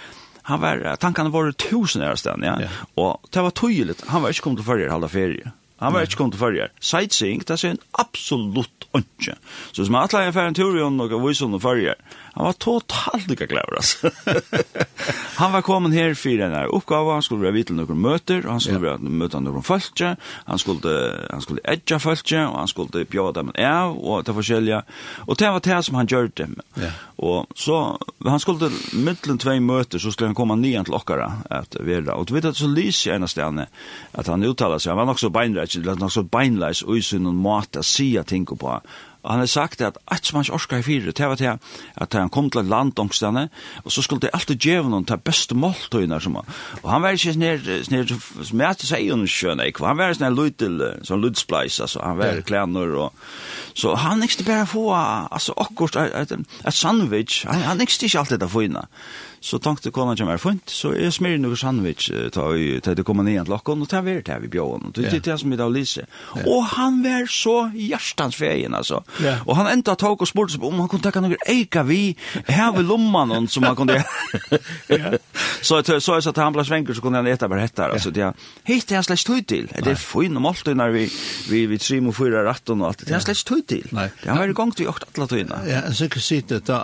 han 0.51 0.63
var, 0.63 0.87
tankene 1.01 1.33
var 1.33 1.51
tusen 1.59 2.03
her 2.05 2.19
sted, 2.19 2.43
ja. 2.43 2.57
ja. 2.63 2.71
Og 2.99 3.29
det 3.31 3.45
var 3.47 3.55
tydelig, 3.55 3.99
han 4.07 4.23
var 4.23 4.35
ikke 4.35 4.47
kommet 4.47 4.63
til 4.63 4.69
førre 4.71 4.91
halda 4.91 5.11
ferie. 5.11 5.55
Han 5.83 5.91
var 5.91 6.05
ikke 6.07 6.15
kommet 6.21 6.37
til 6.37 6.39
førre. 6.39 6.69
Sightseeing, 6.79 7.41
det 7.43 7.57
er 7.59 7.73
en 7.73 7.81
absolutt 7.99 8.85
ønske. 8.95 9.35
Så 9.73 9.81
hvis 9.81 9.91
jeg 9.91 9.99
atleier 9.99 10.47
en 10.47 10.55
tur 10.55 10.77
i 10.77 10.83
og 10.85 11.15
viser 11.25 11.51
noen 11.51 11.63
førre, 11.63 11.97
Han 12.35 12.45
var 12.45 12.53
totalt 12.53 13.27
lika 13.27 13.45
glad 13.45 13.65
alltså. 13.75 14.09
han 15.35 15.51
var 15.51 15.61
kommen 15.61 15.91
här 15.91 16.13
för 16.13 16.37
den 16.37 16.51
här 16.51 16.65
uppgiften, 16.65 17.07
han 17.07 17.21
skulle 17.23 17.41
vara 17.41 17.51
vid 17.51 17.65
till 17.65 17.75
några 17.75 17.95
möter, 17.95 18.43
han 18.47 18.59
skulle 18.59 18.77
vara 18.77 18.89
yeah. 18.89 19.01
möta 19.01 19.39
några 19.39 19.61
folk, 19.61 20.01
han 20.45 20.59
skulle 20.59 21.11
han 21.29 21.41
skulle 21.41 21.61
edja 21.63 21.99
folk 21.99 22.31
och 22.31 22.57
han 22.57 22.67
skulle 22.67 23.05
bjuda 23.05 23.31
dem 23.31 23.51
är 23.53 23.85
och 24.05 24.25
ta 24.25 24.33
förskilja. 24.33 24.83
Och 25.27 25.35
det 25.35 25.51
var 25.51 25.59
det 25.59 25.83
som 25.83 25.95
han 25.95 26.05
gjorde. 26.05 26.49
Ja. 26.73 26.89
Och 27.15 27.45
så 27.55 27.99
han 28.25 28.39
skulle 28.39 28.69
mellan 28.93 29.37
två 29.37 29.59
möter 29.59 29.99
så 29.99 30.11
skulle 30.11 30.27
han 30.27 30.35
komma 30.35 30.55
ner 30.55 30.83
till 30.83 30.93
Lockara 30.93 31.33
att 31.49 31.75
vara. 31.79 32.15
Och 32.15 32.25
du 32.25 32.33
vet 32.33 32.45
att 32.45 32.57
så 32.57 32.67
lys 32.67 33.07
ena 33.07 33.27
stjärna 33.27 33.67
att 34.11 34.27
han 34.27 34.43
uttalar 34.43 34.79
sig 34.79 34.89
han 34.89 35.07
var 35.07 35.11
också 35.11 35.25
så 35.25 35.29
beinläs, 35.29 35.75
han 35.75 35.85
var 35.85 35.95
nog 35.95 36.11
så 36.11 36.23
beinläs 36.23 36.81
och 36.81 36.97
i 36.97 37.01
sin 37.01 37.35
mat 37.35 37.75
att 37.75 37.85
se 37.85 38.23
ting 38.23 38.45
på 38.45 38.81
Og 39.25 39.31
han 39.33 39.41
har 39.41 39.49
sagt 39.49 39.81
at 39.81 39.97
alt 40.11 40.27
som 40.27 40.37
han 40.37 40.45
ikke 40.45 40.57
orsker 40.59 40.81
i 40.81 40.85
fire, 40.85 41.13
det 41.17 41.29
var 41.29 41.39
til 41.39 41.57
at 42.05 42.13
han 42.13 42.29
kom 42.29 42.51
til 42.53 42.67
landomstene, 42.69 43.47
og 43.83 43.91
så 43.91 44.03
skulle 44.05 44.21
det 44.21 44.33
alltid 44.37 44.61
gjøre 44.61 44.91
noen 44.91 45.07
til 45.09 45.21
beste 45.25 45.57
måltøyner 45.57 46.21
som 46.21 46.37
han. 46.37 46.51
Og 46.83 46.91
han 46.93 47.01
var 47.01 47.17
ikke 47.17 47.33
sånn 47.33 47.47
her, 47.47 47.65
som 47.87 48.61
jeg 48.61 48.69
alltid 48.69 48.87
sier 48.91 49.15
under 49.17 49.31
sjøen, 49.31 49.63
ikke? 49.65 49.85
Han 49.89 49.99
var 49.99 50.13
sned 50.13 50.37
lydel, 50.37 50.77
sånn 51.07 51.23
lydspleis, 51.25 51.81
altså, 51.81 52.03
han 52.05 52.21
var 52.21 52.43
klæner, 52.45 52.95
og... 53.07 53.25
Så 53.75 53.95
han 53.99 54.23
ikke 54.23 54.45
bare 54.47 54.69
få, 54.69 54.85
altså, 54.95 55.55
akkurat 55.59 56.13
et, 56.21 56.31
et, 56.31 56.73
sandwich, 56.73 57.41
han, 57.49 57.65
han 57.65 57.81
ikke 57.81 58.13
alltid 58.19 58.39
det 58.39 58.51
få. 58.51 58.63
Så 59.45 59.59
tenkte 59.61 59.91
kona 59.93 60.15
kjem 60.17 60.31
er 60.33 60.41
fint, 60.41 60.71
så 60.73 60.89
jeg 60.97 61.13
smir 61.13 61.35
noe 61.37 61.57
sandwich 61.59 62.07
til 62.09 62.95
det 62.97 63.03
kommer 63.05 63.25
ned 63.27 63.43
til 63.43 63.53
lokken, 63.53 63.83
og 63.83 63.91
det 63.91 63.99
er 63.99 64.23
det 64.25 64.37
vi 64.41 64.49
bjør 64.55 64.87
Det 64.95 65.05
er 65.13 65.19
det 65.19 65.35
som 65.39 65.51
vi 65.53 65.59
da 65.59 65.67
lyser. 65.69 66.07
Og 66.49 66.63
han 66.71 67.03
var 67.03 67.27
så 67.29 67.69
hjertens 67.69 68.35
feien, 68.39 68.73
altså. 68.73 69.03
Og 69.45 69.53
han 69.59 69.69
enda 69.69 69.93
tog 69.95 70.21
og 70.21 70.27
spurte 70.27 70.57
om 70.61 70.79
han 70.81 70.89
kunne 70.89 71.05
takke 71.05 71.21
noe 71.21 71.37
eika 71.45 71.83
vi, 71.85 72.15
her 72.47 72.71
ved 72.73 72.87
lomman, 72.89 73.47
som 73.47 73.67
han 73.67 73.75
kunne 73.77 74.01
så 75.61 75.81
Så 75.85 75.99
så 75.99 76.19
så 76.21 76.29
at 76.29 76.37
han 76.41 76.53
ble 76.53 76.65
svenker, 76.65 76.93
så 76.97 77.01
kunne 77.01 77.21
han 77.21 77.27
eta 77.27 77.47
bare 77.47 77.67
hettar, 77.67 77.91
altså. 77.93 78.09
det 78.09 78.23
er 78.25 78.33
han 78.95 79.03
slett 79.03 79.25
tøy 79.25 79.41
til. 79.45 79.69
Det 79.69 79.93
er 79.93 79.99
fin 79.99 80.35
og 80.35 80.41
måltøy 80.41 80.73
når 80.73 80.91
vi 80.95 81.05
vi 81.49 81.65
vi 81.69 81.77
trim 81.77 82.07
og 82.09 82.15
fyra 82.15 82.41
ratten 82.47 82.81
og 82.81 82.87
alt. 82.87 83.05
Det 83.05 83.13
er 83.13 83.19
han 83.19 83.25
slett 83.27 83.45
tøy 83.45 83.61
til. 83.67 83.89
Han 83.93 84.37
var 84.39 84.49
i 84.49 84.57
gang 84.57 84.73
til 84.75 84.85
vi 84.85 84.89
åkt 84.89 85.05
atla 85.07 85.27
tøyna. 85.29 85.61
Ja, 85.69 85.81
så 85.93 86.09
kan 86.09 86.21
sitte 86.21 86.59
da, 86.65 86.81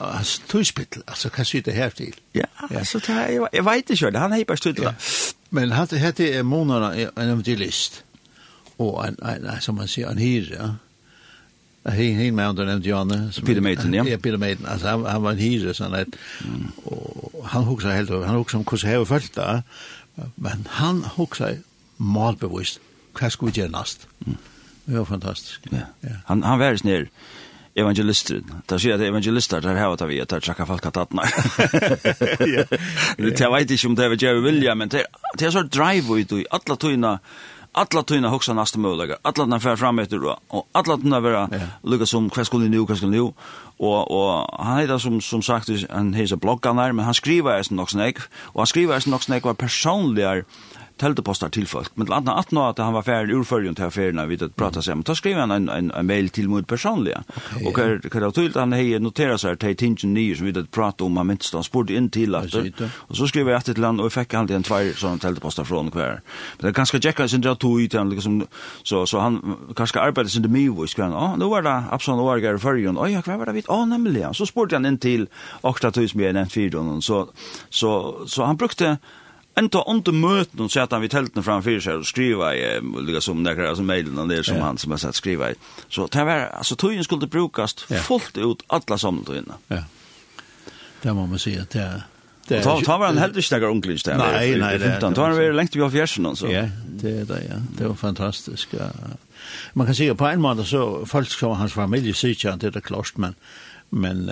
tøyspittel, 0.52 1.04
altså 1.08 1.30
kan 1.34 1.46
sitte 1.46 1.74
her 1.76 1.90
til. 1.96 2.14
Ja. 2.38 2.51
Ja, 2.70 2.86
så 2.86 3.00
det 3.00 3.14
här, 3.14 3.30
jag 3.30 3.50
jag 3.52 3.64
vet 3.64 3.76
inte 3.76 3.96
själv, 3.98 4.16
han 4.16 4.32
hejpar 4.32 4.56
studier. 4.56 4.86
Ja. 4.86 4.94
Men 5.50 5.72
han 5.72 5.88
hette 5.88 6.24
er 6.24 6.44
månaderna 6.44 6.96
en 6.96 7.30
evangelist. 7.30 8.04
Och 8.78 9.08
en, 9.08 9.18
en, 9.22 9.46
en, 9.46 9.62
som 9.62 9.76
man 9.76 9.88
säger, 9.88 10.10
en 10.10 10.18
hyra. 10.18 10.76
Hin 11.90 12.16
hin 12.16 12.36
med 12.36 12.56
den 12.56 12.68
nämnde 12.68 12.90
Janne 12.90 13.32
som 13.32 13.64
Maiden, 13.64 13.94
ja. 13.94 14.04
Ja 14.06 14.18
Peter 14.18 14.38
Maiden 14.38 14.66
alltså 14.66 14.88
han, 14.88 15.06
han 15.06 15.24
var 15.24 15.32
en 15.32 15.38
hyre 15.38 15.74
sån 15.74 15.92
där. 15.92 16.06
Och 16.84 17.48
han 17.48 17.64
huxar 17.64 17.92
helt 17.92 18.10
han 18.10 18.36
huxar 18.36 18.58
om 18.58 18.66
hur 18.72 18.88
hur 18.88 19.06
följt 19.06 19.34
där. 19.34 19.64
Men 20.36 20.68
han 20.70 21.04
huxar 21.16 21.58
målbevisst. 21.98 22.80
Vad 23.22 23.32
ska 23.32 23.46
vi 23.46 23.52
göra 23.52 23.70
näst? 23.70 24.08
Mm. 24.26 24.38
Det 24.86 24.98
var 24.98 25.06
fantastiskt. 25.06 25.60
Ja. 25.70 25.78
ja. 26.02 26.10
Han 26.26 26.44
han 26.44 26.60
var 26.60 26.76
snäll 26.76 27.08
evangelister. 27.76 28.42
Det 28.70 28.82
sier 28.82 28.98
at 28.98 29.06
evangelister 29.06 29.62
der 29.64 29.80
har 29.80 30.08
vi 30.08 30.20
at 30.20 30.30
der 30.30 30.40
trakka 30.40 30.66
folk 30.66 30.86
at 30.86 30.98
atna. 30.98 31.24
Det 33.18 33.52
vet 33.52 33.72
ikke 33.72 33.88
om 33.88 33.96
det 33.96 34.06
er 34.06 34.18
Jerry 34.22 34.44
William, 34.44 34.78
men 34.78 34.90
det 34.90 35.06
er 35.42 35.50
så 35.50 35.64
drive 35.64 36.22
ut 36.22 36.32
i 36.32 36.46
alle 36.52 36.78
tøyna 36.78 37.18
alla 37.72 38.04
tøyna 38.04 38.30
hugsa 38.32 38.54
næsta 38.54 38.80
møguleika, 38.84 39.18
alla 39.24 39.46
tøyna 39.46 39.60
fer 39.64 39.78
fram 39.80 40.02
etter 40.04 40.24
og, 40.28 40.42
og 40.52 40.66
alla 40.76 40.98
tøyna 41.00 41.22
vera 41.24 41.46
yeah. 41.54 41.70
lukka 41.88 42.08
som 42.10 42.28
hva 42.34 42.44
skulle 42.48 42.68
nu, 42.72 42.84
hva 42.86 42.98
skulle 43.00 43.16
nu, 43.16 43.32
og, 43.80 44.12
og 44.12 44.50
han 44.60 44.82
heita 44.82 45.00
som, 45.00 45.22
som 45.24 45.44
sagt, 45.46 45.72
han 45.90 46.14
heisa 46.18 46.36
bloggan 46.36 46.82
her, 46.82 46.92
men 46.92 47.08
han 47.08 47.16
skriva 47.16 47.56
er 47.56 47.64
som 47.68 47.80
nok 47.80 47.94
snakk, 47.94 48.22
og 48.54 48.66
han 48.66 48.72
skriva 48.74 48.98
er 48.98 49.06
som 49.06 49.16
nok 49.16 49.48
var 49.48 49.60
personligare 49.60 50.44
teltepostar 51.02 51.52
til 51.54 51.68
folk. 51.70 51.92
Men 52.00 52.12
annet 52.14 52.32
at 52.38 52.54
nå 52.56 52.64
at 52.70 52.80
han 52.82 52.96
var 52.96 53.06
ferdig 53.08 53.36
urførgen 53.40 53.76
til 53.78 53.88
affærene 53.90 54.28
vidt 54.30 54.46
at 54.46 54.56
prata 54.58 54.84
seg, 54.84 55.00
om. 55.00 55.04
da 55.08 55.16
skrev 55.18 55.40
han 55.42 55.54
en, 55.56 55.70
en, 55.70 55.92
en 55.98 56.08
mail 56.08 56.30
til 56.30 56.50
mot 56.50 56.68
personlige. 56.68 57.24
Okay, 57.62 57.66
og 57.66 57.74
hva 57.76 57.86
er 57.88 58.26
det 58.26 58.34
tydelig 58.38 58.60
han 58.60 58.76
hei 58.76 59.00
noteret 59.02 59.42
seg 59.42 59.60
til 59.62 59.78
tingen 59.80 60.14
nye 60.16 60.36
som 60.38 60.48
vidt 60.48 60.60
at 60.62 60.72
prata 60.74 61.06
om 61.06 61.18
han 61.18 61.30
minst, 61.32 61.54
han 61.58 61.66
spurte 61.66 61.96
inn 61.98 62.10
til 62.14 62.36
at 62.38 62.54
og 62.54 63.16
så 63.18 63.28
skrev 63.30 63.50
jeg 63.50 63.58
etter 63.58 63.78
til 63.78 63.86
han, 63.86 64.00
og 64.00 64.10
jeg 64.10 64.16
fikk 64.20 64.36
alltid 64.40 64.60
en 64.60 64.68
tvær 64.68 64.92
sånne 65.00 65.24
teltepostar 65.24 65.68
fra 65.68 65.82
hver. 65.82 66.22
Men 66.22 66.66
det 66.66 66.70
er 66.72 66.78
ganske 66.78 67.02
tjekka 67.02 67.28
sin 67.28 67.44
dra 67.44 67.56
tog 67.56 67.80
til 67.82 68.00
han, 68.00 68.12
liksom, 68.12 68.42
så, 68.84 69.06
så 69.10 69.24
han 69.24 69.40
kanskje 69.78 70.04
arbeidet 70.04 70.34
sin 70.34 70.46
det 70.46 70.52
mye, 70.54 70.72
og 70.72 70.92
skrev 70.92 71.10
han, 71.10 71.18
å, 71.18 71.40
nå 71.40 71.50
var 71.52 71.66
det 71.66 71.76
Absalon 71.96 72.24
og 72.24 72.32
Arger 72.36 72.60
i 72.60 72.62
førgen, 72.62 73.00
å 73.00 73.10
ja, 73.10 73.24
hva 73.26 73.40
var 73.40 73.52
det 73.52 73.58
vidt, 73.60 73.72
å, 73.72 73.82
nemlig, 73.90 74.26
så 74.38 74.48
spurte 74.50 74.78
han 74.78 74.88
inn 74.88 75.00
til 75.02 75.28
8 75.68 75.94
000 75.96 76.12
som 76.12 76.24
jeg 76.24 76.38
nevnt 76.38 76.54
4 76.54 76.86
så, 77.06 77.24
så, 77.70 77.92
så 78.30 78.48
han 78.48 78.60
brukte 78.60 78.98
Enda 79.56 79.84
under 79.88 80.12
møten 80.12 80.70
så 80.70 80.80
att 80.80 80.92
han 80.92 81.02
vid 81.02 81.12
tälten 81.12 81.44
framför 81.44 81.80
sig 81.80 81.94
och 81.94 82.08
skriva 82.08 82.56
i 82.56 82.80
lika 83.02 83.22
som 83.22 83.44
där 83.44 83.66
alltså 83.66 83.84
mailen 83.84 84.18
och 84.18 84.28
det 84.28 84.44
som 84.44 84.62
han 84.62 84.78
som 84.78 84.92
har 84.92 84.98
sett 84.98 85.16
skriva 85.16 85.52
i. 85.52 85.56
Så 85.90 86.08
det 86.08 86.24
var 86.24 86.34
alltså 86.34 86.76
tojen 86.76 87.04
skulle 87.04 87.28
brukas 87.28 87.74
fullt 87.74 88.38
ut 88.38 88.64
alla 88.68 88.98
samlingarna. 88.98 89.54
Ja. 89.68 89.84
Det 91.02 91.14
må 91.14 91.26
man 91.26 91.40
säga 91.40 91.62
att 91.62 91.70
det 91.70 92.04
Det 92.48 92.64
tar 92.64 92.82
tar 92.82 93.00
var 93.00 93.08
en 93.08 93.18
helt 93.18 93.46
stäcker 93.46 93.70
onklist 93.70 94.06
där. 94.06 94.18
Nej, 94.18 94.56
nej, 94.60 94.80
det 94.80 95.00
tar 95.00 95.32
var 95.32 95.42
det 95.42 95.54
längt 95.54 95.76
vi 95.76 95.82
har 95.82 95.90
fjärsen 95.90 96.36
så. 96.36 96.48
Ja, 96.52 96.70
det 96.88 97.24
det 97.24 97.44
ja. 97.50 97.56
Det 97.78 97.88
var 97.88 97.96
fantastiskt. 97.96 98.74
Man 99.74 99.86
kan 99.88 99.96
säga 99.96 100.16
på 100.16 100.26
en 100.26 100.42
måte 100.42 100.64
så 100.64 101.06
folk 101.06 101.30
som 101.30 101.58
hans 101.58 101.74
familj 101.74 102.14
sitter 102.14 102.54
inte 102.54 102.70
det 102.70 102.82
klart 102.82 103.18
men 103.18 103.36
men 103.90 104.32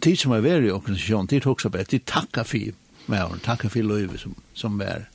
tid 0.00 0.18
som 0.18 0.32
är 0.32 0.40
väl 0.40 0.64
i 0.64 0.70
organisation, 0.70 1.26
tid 1.26 1.46
också 1.46 1.68
bättre, 1.68 1.84
tid 1.84 2.04
tacka 2.04 2.44
för 2.44 2.72
med 3.06 3.22
honom. 3.22 3.38
Tack 3.38 3.72
för 3.72 3.82
Löjve 3.82 4.18
som, 4.18 4.34
som 4.54 4.78
var. 4.78 5.08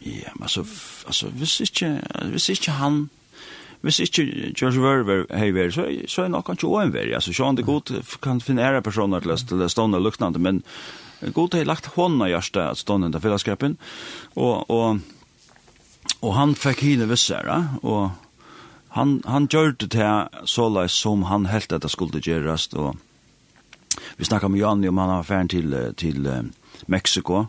Ja, 0.00 0.30
men 0.34 0.48
så 0.48 0.64
alltså 1.06 1.26
visst 1.32 1.60
inte, 1.60 2.00
visst 2.32 2.48
inte 2.48 2.70
han, 2.70 3.08
visst 3.80 4.00
inte 4.00 4.22
George 4.56 4.80
Verver 4.80 5.26
hej 5.30 5.52
ver 5.52 5.70
så 5.70 5.90
så 6.06 6.22
är 6.22 6.28
nog 6.28 6.44
kanske 6.44 6.66
oen 6.66 6.92
ver 6.92 7.14
alltså 7.14 7.32
så 7.32 7.44
han 7.44 7.54
det 7.54 7.62
gott 7.62 7.90
kan 8.20 8.40
finna 8.40 8.62
era 8.62 8.82
personer 8.82 9.20
till 9.20 9.28
löst 9.28 9.52
eller 9.52 9.68
stående 9.68 9.98
luktande 9.98 10.38
men 10.38 10.62
gott 11.20 11.52
har 11.52 11.64
lagt 11.64 11.86
honna 11.86 12.28
görsta 12.28 12.68
att 12.70 12.78
stående 12.78 13.08
där 13.08 13.20
för 13.20 13.38
skräpen 13.38 13.76
och 14.34 14.70
och 14.70 14.96
och 16.20 16.34
han 16.34 16.54
fick 16.54 16.82
hinne 16.82 17.06
vissare 17.06 17.66
och 17.82 18.10
han 18.88 19.22
han 19.26 19.48
gjorde 19.50 19.86
det 19.86 20.28
så 20.44 20.88
som 20.88 21.22
han 21.22 21.46
helt 21.46 21.72
att 21.72 21.82
det 21.82 21.88
skulle 21.88 22.20
göras 22.22 22.72
och 22.72 22.96
vi 24.16 24.24
snackar 24.24 24.48
med 24.48 24.60
Janne 24.60 24.88
om 24.88 24.98
han 24.98 25.08
har 25.08 25.20
affären 25.20 25.48
till 25.48 25.92
till 25.96 26.50
Mexico. 26.86 27.46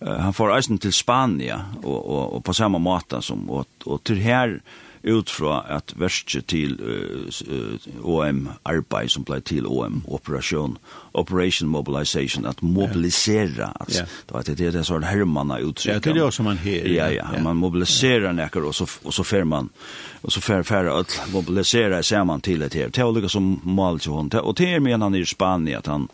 Uh, 0.00 0.16
han 0.16 0.36
får 0.36 0.54
eisen 0.56 0.78
til 0.78 0.92
Spania, 0.92 1.64
og, 1.82 1.98
og, 1.98 2.22
og 2.34 2.44
på 2.44 2.56
samme 2.56 2.80
måte 2.80 3.22
som, 3.22 3.48
og, 3.50 3.66
og 3.86 4.00
til 4.04 4.22
her 4.24 4.60
ut 5.04 5.30
fra 5.30 5.62
at 5.68 5.94
verset 5.96 6.46
til 6.46 6.76
uh, 6.80 8.04
OM-arbeid 8.04 9.08
som 9.08 9.24
ble 9.24 9.40
til 9.40 9.66
OM-operasjon, 9.66 10.76
Operation 11.14 11.68
Mobilization, 11.68 12.46
at 12.46 12.62
mobilisera, 12.62 13.72
at 13.80 13.94
yeah. 13.94 14.08
det 14.26 14.34
var 14.34 14.44
det 14.44 14.72
det 14.74 14.84
sånn 14.84 15.06
hermanna 15.08 15.60
uttrykk. 15.64 15.94
Ja, 15.94 16.02
det 16.04 16.12
er 16.12 16.20
det 16.20 16.34
som 16.36 16.50
man 16.50 16.60
her. 16.60 16.90
Ja, 16.92 17.08
ja, 17.14 17.30
man 17.40 17.56
mobiliserar 17.56 18.36
nekker, 18.36 18.68
og 18.68 18.76
så, 18.76 18.88
og 19.04 19.16
så 19.16 19.24
fer 19.24 19.48
man, 19.48 19.72
og 20.20 20.36
så 20.36 20.44
fer 20.44 20.68
fer 20.68 20.92
at 20.92 21.16
mobilisera 21.32 22.02
ser 22.02 22.28
man 22.28 22.44
til 22.44 22.62
et 22.62 22.76
her. 22.76 22.92
Det 22.92 23.32
som 23.32 23.56
mal 23.64 23.98
til 23.98 24.12
hon, 24.12 24.30
og 24.36 24.56
det 24.58 24.76
menar 24.82 25.08
menan 25.08 25.14
i 25.14 25.24
Spania, 25.24 25.78
at 25.78 25.86
han, 25.88 26.08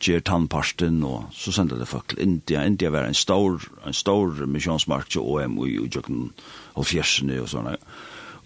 ger 0.00 0.20
tannparsten 0.20 1.04
och 1.04 1.22
så 1.32 1.52
sände 1.52 1.78
det 1.78 1.86
folk 1.86 2.08
til 2.08 2.20
India. 2.20 2.66
India 2.66 2.90
var 2.90 3.04
en 3.04 3.14
stor, 3.14 3.62
en 3.86 3.92
stor 3.92 4.46
missionsmark 4.46 5.08
till 5.08 5.20
OM 5.20 5.58
og 5.58 5.68
ju 5.68 5.88
Jøkken 5.94 6.32
og 6.74 6.86
fjersene 6.86 7.40
og 7.40 7.48
såna 7.48 7.76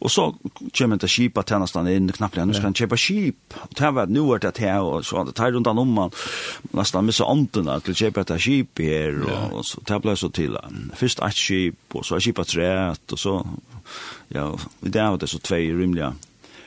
Og 0.00 0.10
så 0.10 0.30
kommer 0.78 0.96
det 0.96 1.10
skip 1.12 1.38
at 1.38 1.50
tjenesten 1.50 1.88
inn, 1.92 2.08
knappt 2.08 2.38
igjen, 2.38 2.54
ska 2.54 2.62
han 2.62 2.74
köpa 2.74 2.96
skip. 2.96 3.56
Og 3.62 3.74
det 3.76 3.90
var 3.94 4.06
nu 4.06 4.20
vart 4.20 4.42
det 4.42 4.58
här 4.58 4.80
og 4.80 5.04
så 5.04 5.24
det 5.24 5.34
tar 5.34 5.52
rundt 5.52 5.66
om 5.66 5.88
man, 5.88 6.10
nästan 6.72 7.04
missa 7.04 7.24
anten 7.24 7.64
til 7.64 7.92
å 7.92 7.98
kjøpe 8.00 8.20
et 8.20 8.40
skip 8.40 8.78
här 8.78 9.52
och 9.52 9.66
så 9.66 9.80
det 9.84 10.18
så 10.18 10.28
til. 10.28 10.56
Først 10.94 11.20
ett 11.20 11.34
skip, 11.34 11.76
og 11.94 12.04
så 12.04 12.16
et 12.16 12.22
skip 12.22 12.38
av 12.38 12.44
tre, 12.44 12.94
och 13.12 13.18
så, 13.18 13.46
ja, 14.28 14.56
det 14.80 15.02
var 15.02 15.18
det 15.18 15.28
så 15.28 15.38
två 15.38 15.56
rymliga 15.56 16.14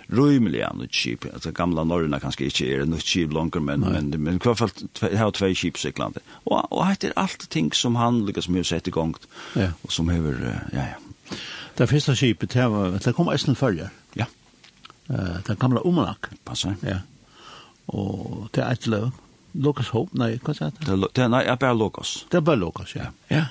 rymliga 0.08 0.74
nytt 0.74 0.96
skip. 0.96 1.26
Alltså 1.34 1.52
gamla 1.52 1.84
norrna 1.84 2.20
kanske 2.20 2.44
inte 2.44 2.66
är 2.66 2.86
nytt 2.86 3.04
skip 3.04 3.32
långt 3.32 3.56
men 3.62 3.80
men 3.80 4.10
men 4.10 4.36
i 4.36 4.40
alla 4.46 4.56
fall 4.56 4.70
har 5.18 5.32
två 5.32 5.54
skip 5.54 5.78
cyklande. 5.78 6.20
Och 6.30 6.72
och 6.72 6.86
det 7.00 7.08
är 7.08 7.14
allt 7.16 7.50
ting 7.50 7.72
som 7.72 7.96
han 7.96 8.26
lyckas 8.26 8.50
med 8.50 8.60
att 8.60 8.68
sätta 8.68 8.88
igång. 8.88 9.16
Ja. 9.56 9.70
Och 9.82 9.92
som 9.92 10.10
över 10.10 10.62
ja 10.74 10.80
ja. 10.80 11.36
Det 11.76 11.88
första 11.88 12.16
skipet 12.16 12.50
det 12.50 12.68
var 12.68 13.00
det 13.06 13.14
kom 13.14 13.30
Essen 13.30 13.56
följer. 13.56 13.90
Ja. 14.14 14.26
Eh 15.10 15.38
det 15.46 15.60
gamla 15.60 15.80
Omanak. 15.82 16.26
Passar. 16.44 16.76
Ja. 16.82 16.98
Och 17.86 18.50
det 18.52 18.62
är 18.62 18.74
ett 18.74 18.88
löv. 18.88 19.12
Lukas 19.52 19.90
Hope, 19.90 20.18
nej, 20.18 20.40
vad 20.44 20.56
sa 20.56 20.72
det? 20.86 21.08
Det 21.14 21.28
nej, 21.28 21.46
jag 21.46 21.58
bara 21.58 21.74
Lukas. 21.74 22.26
Det 22.30 22.42
bara 22.42 22.56
Lukas, 22.56 22.96
ja. 22.96 23.04
Ja. 23.28 23.46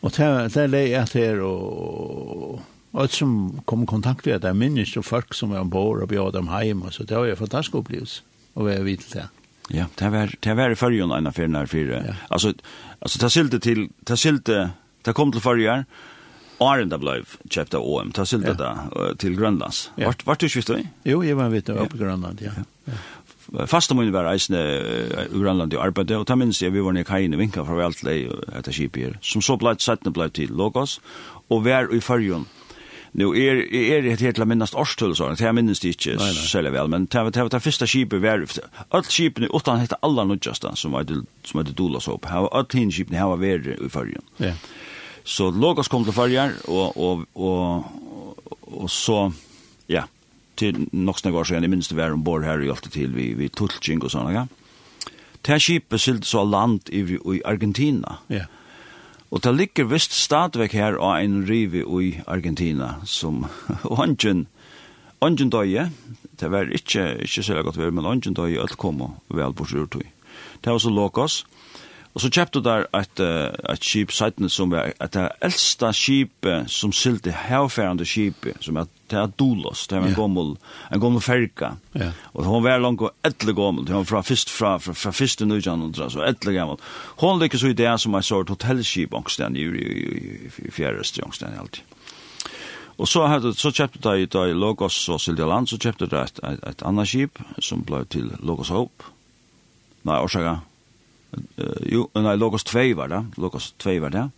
Och 0.00 0.12
det 0.16 0.48
det 0.48 0.94
är 0.94 1.02
att 1.02 1.12
det 1.12 1.40
och 1.40 2.60
Og 2.92 3.12
som 3.14 3.34
kom 3.70 3.84
i 3.84 3.86
kontakt 3.86 4.26
med 4.26 4.42
det, 4.42 4.54
minnes 4.56 4.96
jo 4.96 5.02
folk 5.02 5.34
som 5.34 5.52
är 5.52 5.60
ombord 5.60 6.02
og 6.02 6.08
bjør 6.08 6.32
dem 6.34 6.48
hjemme, 6.50 6.90
så 6.90 7.04
det 7.04 7.16
var 7.16 7.28
jo 7.28 7.36
en 7.36 7.44
fantastisk 7.44 7.74
opplevelse 7.74 8.22
å 8.54 8.66
være 8.66 8.84
vidt 8.84 9.06
til 9.06 9.20
det. 9.20 9.28
Ja, 9.70 9.86
det 9.98 10.10
var, 10.10 10.32
det 10.42 10.56
var 10.58 10.70
i 10.70 10.78
førjen 10.78 11.12
en 11.14 11.30
av 11.30 11.36
fire 11.36 11.48
nær 11.48 11.70
fire. 11.70 12.02
Ja. 12.06 12.14
Altså, 12.30 12.54
altså, 13.00 13.20
det 13.22 13.30
sylte 13.30 13.60
til, 13.62 13.84
det 14.08 14.18
sylte, 14.18 14.72
det 15.06 15.14
kom 15.14 15.30
til 15.32 15.44
førjen, 15.44 15.86
Arenda 16.60 16.98
blei 17.00 17.22
kjøpt 17.48 17.78
av 17.78 17.86
OM, 17.88 18.10
ta 18.12 18.26
silte 18.28 18.52
ja. 18.52 18.58
det 18.58 19.06
til 19.22 19.38
Grønlands. 19.38 19.86
Ja. 19.96 20.10
Vart, 20.10 20.26
vart 20.28 20.42
du 20.42 20.50
visst 20.50 20.72
i? 20.74 20.82
Jo, 21.08 21.22
jeg 21.24 21.38
var 21.38 21.48
vidt 21.54 21.70
av 21.72 21.78
ja. 21.80 21.86
Grønland, 21.88 22.42
ja. 22.44 22.52
ja. 22.84 22.98
om 23.94 24.02
vi 24.02 24.12
var 24.12 24.28
eisne 24.34 24.60
i 24.60 25.40
Grønland 25.40 25.72
i 25.72 25.80
arbeid, 25.80 26.12
og 26.18 26.26
ta 26.28 26.36
minns 26.36 26.60
jeg 26.60 26.74
vi 26.74 26.82
var 26.84 26.98
nere 26.98 27.08
kajen 27.08 27.32
i 27.32 27.40
vinka 27.40 27.64
farvel 27.64 27.96
til 27.96 28.34
etter 28.52 28.76
kipir, 28.76 29.16
som 29.22 29.40
så 29.40 29.56
blei 29.56 29.78
settene 29.80 30.12
blei 30.12 30.28
til 30.36 30.52
Logos, 30.52 30.98
og 31.48 31.64
vær 31.64 31.88
i 31.96 32.02
førjen, 32.04 32.44
Nu 33.12 33.24
är 33.24 33.36
er, 33.36 33.56
är 33.72 33.98
er 33.98 34.16
det 34.16 34.20
helt 34.20 34.46
minnast 34.46 34.74
årstul 34.74 35.16
så 35.16 35.28
det 35.28 35.40
här 35.40 35.52
minns 35.52 35.80
det 35.80 35.88
inte 35.88 36.18
själva 36.46 36.70
väl 36.70 36.88
men 36.88 37.06
det 37.06 37.24
var 37.24 37.50
det 37.50 37.60
första 37.60 37.86
skipet 37.86 38.22
var 38.22 38.46
all 38.88 39.02
skipen 39.02 39.48
utan 39.54 39.78
hette 39.78 39.96
alla 40.02 40.24
nudjasta 40.24 40.76
som 40.76 40.92
var 40.92 41.06
som 41.44 41.58
hade 41.58 41.72
dola 41.72 42.00
så 42.00 42.20
Här 42.22 42.40
har 42.40 42.48
all 42.48 42.66
tin 42.66 42.90
skipen 42.92 43.18
har 43.18 43.36
var 43.36 43.44
i 43.86 43.88
förrjun. 43.88 44.22
Ja. 44.36 44.52
Så 45.24 45.50
Logos 45.50 45.88
kom 45.88 46.04
till 46.04 46.12
förrjun 46.12 46.52
och 46.64 46.96
och 46.96 47.20
och 47.32 47.84
och 48.60 48.90
så 48.90 49.32
ja 49.86 50.04
till 50.54 50.86
några 50.92 51.38
år 51.38 51.44
sedan 51.44 51.64
i 51.64 51.68
minst 51.68 51.92
var 51.92 52.12
om 52.12 52.22
bord 52.22 52.44
här 52.44 52.62
i 52.62 52.70
allt 52.70 52.92
till 52.92 53.14
vi 53.14 53.34
vi 53.34 53.48
tulching 53.48 54.02
och 54.02 54.10
såna. 54.10 54.32
Ja. 54.32 54.46
Det 55.42 55.52
här 55.52 55.58
skipet 55.58 56.00
sålde 56.00 56.22
så 56.26 56.44
land 56.44 56.80
i, 56.86 57.00
i 57.00 57.42
Argentina. 57.44 58.16
Ja. 58.26 58.36
Yeah 58.36 58.46
Og 59.30 59.42
det 59.44 59.52
ligger 59.54 59.86
visst 59.86 60.14
stadvek 60.16 60.74
her 60.74 60.96
av 60.98 61.20
en 61.22 61.44
rive 61.46 61.84
i 62.02 62.10
Argentina, 62.26 62.96
som 63.06 63.44
ånden, 63.84 64.46
ånden 65.22 65.52
døye, 65.54 65.90
det 66.40 66.50
var 66.50 66.72
ikke, 66.74 67.20
ikke 67.22 67.44
særlig 67.46 67.64
godt 67.68 67.78
vær, 67.78 67.92
men 67.94 68.08
ånden 68.08 68.34
døye, 68.34 68.58
alt 68.60 68.78
kom 68.80 69.02
og 69.06 69.20
vel 69.28 69.54
på 69.54 69.68
sjurtøy. 69.70 70.08
Det 70.64 70.72
var 70.72 70.82
så 70.82 70.90
Lokos, 70.90 71.44
Og 72.14 72.24
så 72.24 72.30
kjøpte 72.34 72.62
der 72.66 72.88
et, 72.96 73.20
et 73.20 73.84
skip, 73.86 74.10
Seiten, 74.10 74.48
som 74.50 74.72
var 74.72 74.90
et 74.90 75.12
det 75.14 75.28
eldste 75.46 75.92
skipet 75.94 76.70
som 76.70 76.92
sylte 76.92 77.30
herfærende 77.46 78.06
skipet, 78.06 78.58
som 78.64 78.80
er 78.80 78.88
det 79.10 79.18
er 79.18 79.30
Dolos, 79.38 79.86
det 79.90 79.98
er 79.98 80.06
en 80.06 80.14
gommel, 80.14 80.52
en 80.94 81.00
gommel 81.02 81.22
ferka. 81.22 81.72
Ja. 81.98 82.12
Og 82.34 82.44
hun 82.46 82.64
var 82.64 82.78
langt 82.78 83.02
og 83.02 83.10
etle 83.26 83.54
gommel, 83.58 83.88
hun 83.88 84.04
var 84.04 84.06
fra 84.06 84.22
fyrst, 84.22 84.50
fra, 84.54 84.76
fra, 84.78 84.94
fra 84.94 85.10
fyrst 85.10 85.42
i 85.42 85.48
Nujandra, 85.48 86.06
så 86.10 86.22
etle 86.26 86.54
gammel. 86.54 86.78
Hun 87.18 87.40
lykkes 87.42 87.64
så 87.64 87.72
i 87.72 87.78
det 87.78 87.90
som 88.00 88.14
er 88.14 88.26
sort 88.26 88.52
hotellskip, 88.54 89.14
ångsten, 89.14 89.58
i, 89.58 89.66
i, 89.66 90.04
i, 90.20 90.52
i 90.68 90.70
fjæreste, 90.74 91.24
ångsten, 91.26 91.58
alltid. 91.58 91.96
Og 93.00 93.08
så 93.08 93.24
hadde 93.32 93.54
så 93.56 93.72
kjøpte 93.72 94.02
de 94.04 94.26
da 94.30 94.44
i 94.46 94.54
Logos 94.54 94.96
og 95.08 95.22
Silja 95.24 95.48
Land, 95.48 95.70
så 95.72 95.78
kjøpte 95.80 96.06
de 96.10 96.20
et, 96.20 96.40
et, 96.44 96.64
et 96.68 96.82
annet 96.86 97.08
skip 97.08 97.40
som 97.58 97.82
ble 97.86 98.04
til 98.12 98.28
Logos 98.44 98.70
Hope. 98.70 99.08
Nei, 100.04 100.20
orsaga 100.20 100.60
uh, 101.32 101.80
jo, 101.86 102.06
nei, 102.14 102.36
Logos 102.36 102.64
2 102.68 102.84
var 102.98 103.12
det, 103.12 103.24
Logos 103.40 103.72
2 103.82 103.96
var 104.04 104.14
det. 104.14 104.28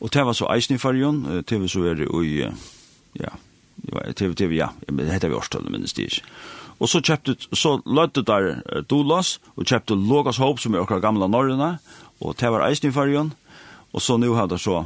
Og 0.00 0.12
det 0.12 0.26
var 0.28 0.36
så 0.36 0.50
eisen 0.52 0.76
i 0.76 0.80
fargen, 0.80 1.24
TV 1.48 1.68
så 1.72 1.86
er 1.88 1.96
det 1.96 2.10
i, 2.12 2.42
ja, 3.16 3.32
TV, 4.12 4.34
TV, 4.36 4.58
ja, 4.58 4.68
det 4.88 5.08
heter 5.08 5.32
vi 5.32 5.38
årstallet, 5.38 5.72
men 5.72 5.86
det 5.86 5.94
ikke. 5.96 6.26
Og 6.76 6.90
så 6.92 7.00
kjøpte, 7.00 7.36
så 7.56 7.78
lødde 7.88 8.24
der 8.28 8.50
uh, 8.60 8.82
Dolas, 8.84 9.38
og 9.56 9.64
kjøpte 9.64 9.96
Logos 9.96 10.36
Hope, 10.42 10.60
som 10.60 10.74
er 10.74 10.84
akkurat 10.84 11.04
gamla 11.04 11.28
Norrøna, 11.30 11.76
og 12.20 12.36
det 12.40 12.52
var 12.52 12.68
eisen 12.68 12.90
i 12.90 12.92
fargen, 12.92 13.32
og 13.96 14.02
så 14.02 14.16
nu 14.20 14.34
hadde 14.36 14.58
så 14.60 14.84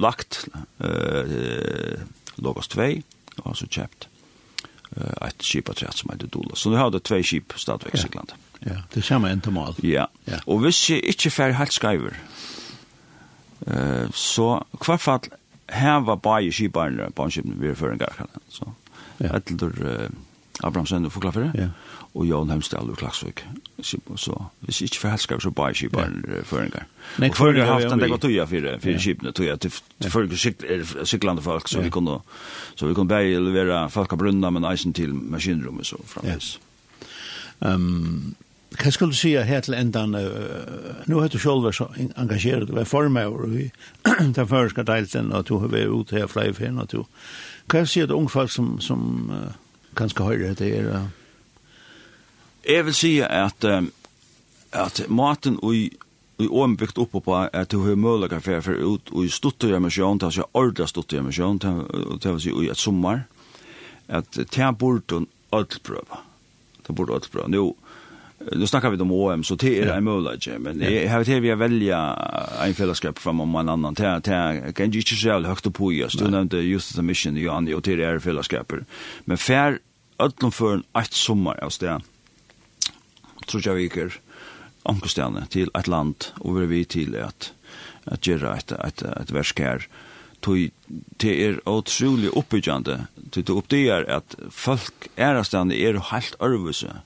lagt 0.00 0.44
eh, 0.84 2.00
Logos 2.36 2.68
2, 2.68 2.88
og 3.44 3.56
så 3.56 3.68
kjøpt 3.68 4.08
eh, 4.96 5.28
et 5.28 5.44
skip 5.44 5.70
av 5.72 5.78
trett 5.80 5.96
som 5.96 6.12
heter 6.12 6.28
Dolas. 6.28 6.60
Så 6.60 6.72
nu 6.72 6.76
hadde 6.76 7.00
två 7.00 7.22
skip 7.24 7.56
stadveksiklandet. 7.56 8.36
Ja. 8.36 8.49
Ja, 8.66 8.82
det 8.94 9.04
samme 9.04 9.30
endemål. 9.32 9.78
Ja. 9.82 10.04
ja. 10.28 10.38
Og 10.46 10.58
hvis 10.64 10.90
jeg 10.90 11.00
ikke 11.14 11.30
fer 11.30 11.54
helt 11.56 11.72
skriver, 11.72 12.16
Eh, 13.66 14.08
så 14.12 14.60
hvert 14.84 15.00
fall 15.00 15.20
heva 15.70 16.16
bare 16.16 16.52
skibarnere 16.52 17.10
på 17.10 17.24
en 17.24 17.30
skipne 17.30 17.58
vi 17.60 17.68
er 17.68 17.78
før 17.78 17.92
en 17.94 17.98
gang. 17.98 18.30
Så 18.48 18.64
ja. 19.20 19.36
etter 19.36 19.68
uh, 19.84 20.08
Abrahamsen 20.64 21.04
du 21.04 21.10
forklarer 21.12 21.50
det, 21.50 21.60
ja. 21.60 21.66
og 22.14 22.26
Jan 22.26 22.50
Hemsdal 22.50 22.90
og 22.90 22.96
Klagsvik. 22.96 23.44
Så 23.82 24.34
hvis 24.60 24.80
jeg 24.80 24.88
ikke 24.88 25.02
fer 25.02 25.14
helt 25.14 25.20
skriver, 25.20 25.44
så 25.44 25.50
bare 25.50 25.74
skibarnere 25.74 26.40
ja. 26.40 26.42
før 26.42 26.64
en 26.64 26.70
gang. 26.70 26.88
Og 27.30 27.36
før 27.36 27.52
jeg 27.52 27.66
har 27.66 27.72
haft 27.72 27.92
en 27.92 28.00
dag 28.00 28.12
og 28.12 28.20
tøya 28.20 28.44
for, 28.44 28.68
for 28.80 28.90
ja. 28.90 28.98
skipene, 28.98 29.32
tøya 29.32 29.56
til, 29.56 29.78
til 30.02 30.10
folk, 30.10 30.34
siklande 31.04 31.42
folk, 31.42 31.68
så 31.68 31.80
vi 31.80 31.90
kunne, 31.90 32.18
så 32.74 32.86
vi 32.86 32.94
kunne 32.94 33.08
bare 33.08 33.38
levere 33.44 33.84
folk 33.90 34.12
av 34.12 34.18
brunna, 34.18 34.50
men 34.50 34.66
eisen 34.72 34.96
til 34.96 35.14
maskinrummet 35.14 35.86
så 35.86 36.00
fremvis. 36.06 36.56
Ja. 37.60 37.74
Um, 37.74 38.34
hva 38.70 38.90
skulle 38.90 39.10
du 39.10 39.18
si 39.18 39.32
her 39.34 39.60
til 39.66 39.74
endan, 39.74 40.14
uh, 40.14 41.02
nå 41.10 41.20
har 41.20 41.28
du 41.28 41.38
selv 41.42 41.64
vært 41.66 41.80
så 41.80 41.88
engasjeret, 41.98 42.68
du 42.68 42.76
er 42.78 42.86
formøver 42.86 43.56
i 43.58 43.64
den 44.36 44.46
føreska 44.46 44.84
deilten, 44.86 45.32
og 45.32 45.48
du 45.48 45.56
har 45.58 45.72
vært 45.72 45.90
ute 45.90 46.18
her 46.18 46.30
flere 46.30 46.54
ferien, 46.54 46.78
og 46.78 46.90
du, 46.92 47.02
hva 47.70 47.82
sier 47.86 48.06
du 48.06 48.14
unge 48.14 48.30
folk 48.30 48.52
som, 48.54 48.76
som 48.80 49.32
uh, 49.34 49.48
kanskje 49.98 50.28
høyre 50.28 50.54
det 50.58 50.70
er? 50.78 50.92
Uh? 50.94 51.08
Jeg 52.68 52.86
vil 52.86 52.94
si 52.94 53.12
at, 53.26 53.66
um, 53.66 53.90
at 54.72 55.02
maten 55.08 55.58
og 55.62 55.74
i 55.74 55.90
åren 56.48 56.78
byggt 56.80 56.98
upp 56.98 57.18
på 57.24 57.36
at 57.36 57.70
du 57.70 57.82
har 57.84 57.96
möjliga 57.96 58.40
för 58.40 58.60
for 58.60 58.72
ut 58.72 59.10
og 59.10 59.24
i 59.24 59.28
och 59.28 59.32
stutta 59.32 59.66
i 59.66 59.72
emission 59.72 60.18
där 60.18 60.30
så 60.30 60.46
ordla 60.52 60.86
stutta 60.86 61.16
i 61.16 61.18
emission 61.18 61.58
där 61.58 62.38
si 62.38 62.50
i 62.50 62.68
ett 62.68 62.78
sommar 62.78 63.24
att 64.06 64.38
ta 64.50 64.72
bort 64.72 65.12
och 65.12 65.22
öllpröva 65.52 66.18
ta 66.90 66.92
bort 66.92 67.10
ødelprøve. 67.10 67.48
Nå, 67.48 67.64
Nu 68.52 68.66
snackar 68.66 68.90
vi 68.90 68.98
om 68.98 69.12
OM 69.12 69.44
så 69.44 69.54
det 69.54 69.80
är 69.80 69.86
en 69.86 70.04
möjlighet 70.04 70.60
men 70.60 70.80
jag 70.80 71.10
har 71.10 71.24
det 71.24 71.40
vi 71.40 71.54
välja 71.54 71.98
en 72.64 72.74
fällskap 72.74 73.18
från 73.18 73.40
om 73.40 73.54
en 73.54 73.68
annan 73.68 73.94
till 73.94 74.20
till 74.22 74.74
kan 74.74 74.90
ju 74.90 74.98
inte 74.98 75.14
så 75.14 75.40
högt 75.40 75.72
på 75.72 75.92
ju 75.92 76.08
så 76.08 76.28
nämnde 76.28 76.60
just 76.62 76.94
the 76.96 77.02
mission 77.02 77.36
ju 77.36 77.48
an 77.48 77.74
och 77.74 77.82
det 77.82 78.02
är 78.02 78.18
fällskaper 78.18 78.84
men 79.24 79.38
fär 79.38 79.78
öllum 80.18 80.52
för 80.52 80.82
ett 80.98 81.12
sommar 81.12 81.64
av 81.64 81.72
det 81.80 82.00
tror 83.46 83.62
jag 83.66 83.74
viker 83.74 84.20
ankoställne 84.82 85.46
till 85.46 85.70
ett 85.74 85.86
land 85.86 86.24
och 86.38 86.72
vi 86.72 86.84
till 86.84 87.16
att 87.16 87.52
att 88.04 88.26
göra 88.26 88.56
ett 88.56 88.72
ett 88.72 89.02
ett 89.02 89.30
verk 89.30 89.60
här 89.60 89.88
tog 90.40 90.70
det 91.16 91.44
är 91.46 91.68
otroligt 91.68 92.36
uppbyggande 92.36 93.06
till 93.30 93.44
det 93.44 93.52
uppdelar 93.52 94.04
att 94.04 94.34
folk 94.50 94.94
är 95.16 95.42
stannar 95.42 95.74
är 95.74 95.94
helt 95.94 96.36
örvuse 96.40 96.96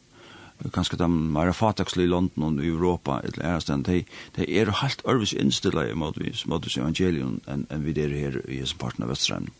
kanskje 0.72 0.98
de 1.00 1.09
mer 1.09 1.53
fatakslige 1.53 2.09
London 2.09 2.59
og 2.59 2.64
i 2.64 2.70
Europa, 2.72 3.20
eller 3.24 3.44
annet 3.44 3.62
sted, 3.62 3.85
de, 3.88 4.05
de 4.37 4.46
er 4.48 4.72
helt 4.81 5.03
ærvis 5.09 5.35
innstilla 5.37 5.87
i 5.88 5.96
måtvis, 5.98 6.46
vi 6.46 6.81
evangelion 6.81 7.40
enn 7.46 7.66
en 7.70 7.85
vi 7.85 7.92
der 7.92 8.14
her 8.14 8.40
i 8.48 8.61
hessen 8.62 8.79
parten 8.79 9.05
av 9.05 9.12
Vestrheim. 9.12 9.50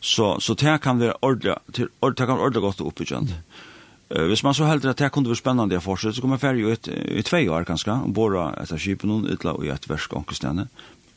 Så, 0.00 0.38
så 0.40 0.54
det 0.54 0.80
kan 0.84 1.00
være 1.00 1.18
ordentlig, 1.22 1.56
til, 1.72 1.88
det 1.88 2.16
kan 2.26 2.36
være 2.36 2.46
ordentlig 2.46 2.62
godt 2.62 2.80
oppbyggjent. 2.80 3.34
Mm. 3.34 3.66
Uh, 4.10 4.26
hvis 4.26 4.42
man 4.42 4.54
så 4.54 4.66
heldur 4.66 4.90
at 4.90 4.98
det 4.98 5.12
kunne 5.14 5.30
være 5.30 5.38
spennende 5.38 5.78
å 5.78 5.84
fortsette, 5.84 6.18
så 6.18 6.24
kommer 6.24 6.38
jeg 6.38 6.46
ferdig 6.46 6.66
ut 6.66 6.90
i 6.90 7.22
tvei 7.26 7.46
år 7.48 7.66
kanskje, 7.68 7.94
og 8.06 8.14
båra 8.14 8.50
etter 8.62 8.78
kipen 8.78 9.14
og 9.14 9.30
utla 9.30 9.54
og 9.54 9.66
i 9.66 9.72
et 9.74 9.88
versk 9.90 10.16
omkring 10.18 10.38
stedet. 10.38 10.68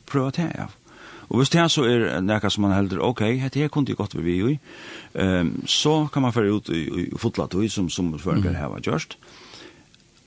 Prøv 0.06 0.30
at 0.30 0.40
det 0.40 0.50
av. 0.54 0.70
Ja. 0.70 0.83
Og 1.28 1.40
hvis 1.40 1.52
det 1.54 1.60
er 1.62 1.70
så 1.72 1.86
er 1.88 2.20
nekka 2.24 2.50
som 2.52 2.66
man 2.66 2.74
heldur, 2.76 3.02
ok, 3.04 3.24
dette 3.40 3.62
her 3.62 3.72
kunne 3.72 3.90
jeg 3.90 3.98
godt 3.98 4.16
vi 4.18 4.36
i, 4.52 4.58
um, 5.14 5.54
så 5.66 5.94
kan 6.12 6.24
man 6.24 6.34
fære 6.34 6.52
ut 6.52 6.68
i, 6.68 6.84
i, 6.84 7.06
fotla 7.18 7.46
tog 7.48 7.66
som, 7.72 7.88
som 7.90 8.12
føringar 8.18 8.52
mm. 8.52 8.60
heva 8.60 8.82
gjørst. 8.84 9.16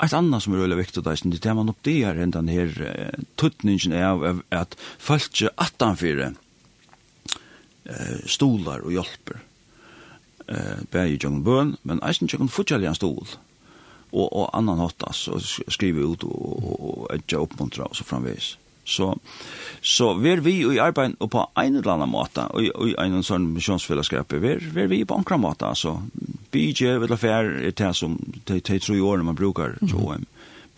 Et 0.04 0.14
annet 0.14 0.44
som 0.44 0.54
er 0.54 0.62
veldig 0.62 0.78
viktig, 0.78 1.04
det 1.06 1.16
er 1.16 1.40
det 1.42 1.56
man 1.58 1.72
oppdeger 1.74 2.20
enn 2.22 2.34
den 2.34 2.52
her 2.54 2.74
uh, 2.82 3.26
tuttningen 3.38 3.96
er 3.98 4.42
at 4.54 4.78
folk 4.98 5.42
attanfyrir 5.56 6.34
uh, 6.34 8.18
stolar 8.26 8.86
og 8.86 8.98
hjelper. 8.98 9.44
eh 10.48 10.80
bæði 10.92 11.16
i 11.16 11.20
jungen 11.20 11.44
bøn, 11.44 11.76
men 11.84 12.00
eisini 12.00 12.30
jungen 12.32 12.48
futjallig 12.48 12.88
en 12.88 12.96
stol 12.96 13.28
og, 14.14 14.28
og 14.32 14.50
annan 14.54 14.80
hottas 14.80 15.28
og 15.28 15.42
skriva 15.44 16.06
ut 16.08 16.24
og, 16.24 16.38
og, 16.40 16.80
og, 16.80 17.12
og 17.12 17.42
oppmuntra 17.42 17.84
og 17.84 17.96
så 17.96 18.06
framvis. 18.08 18.56
Så, 18.88 19.10
så 19.84 20.14
ver 20.16 20.40
vi 20.46 20.62
i 20.64 20.80
arbeid 20.80 21.18
og 21.20 21.32
på 21.34 21.42
ein 21.60 21.76
eller 21.76 21.98
annan 21.98 22.12
måte, 22.14 22.46
og 22.56 22.88
i 22.88 22.94
ein 23.04 23.20
sånn 23.26 23.50
misjonsfellesskap, 23.52 24.32
ver, 24.40 24.64
ver 24.74 24.88
vi 24.88 25.02
på 25.04 25.18
ankra 25.18 25.40
måte, 25.42 25.74
så 25.76 25.98
Bi, 26.48 26.70
djev, 26.72 27.04
eller 27.04 27.20
fær, 27.20 27.50
er 27.68 27.74
det 27.76 27.90
som, 28.00 28.14
de, 28.48 28.62
de 28.64 28.78
tre 28.80 29.00
årene 29.04 29.28
man 29.28 29.36
brukar, 29.36 29.76
jo 29.84 30.14
jeg. 30.14 30.24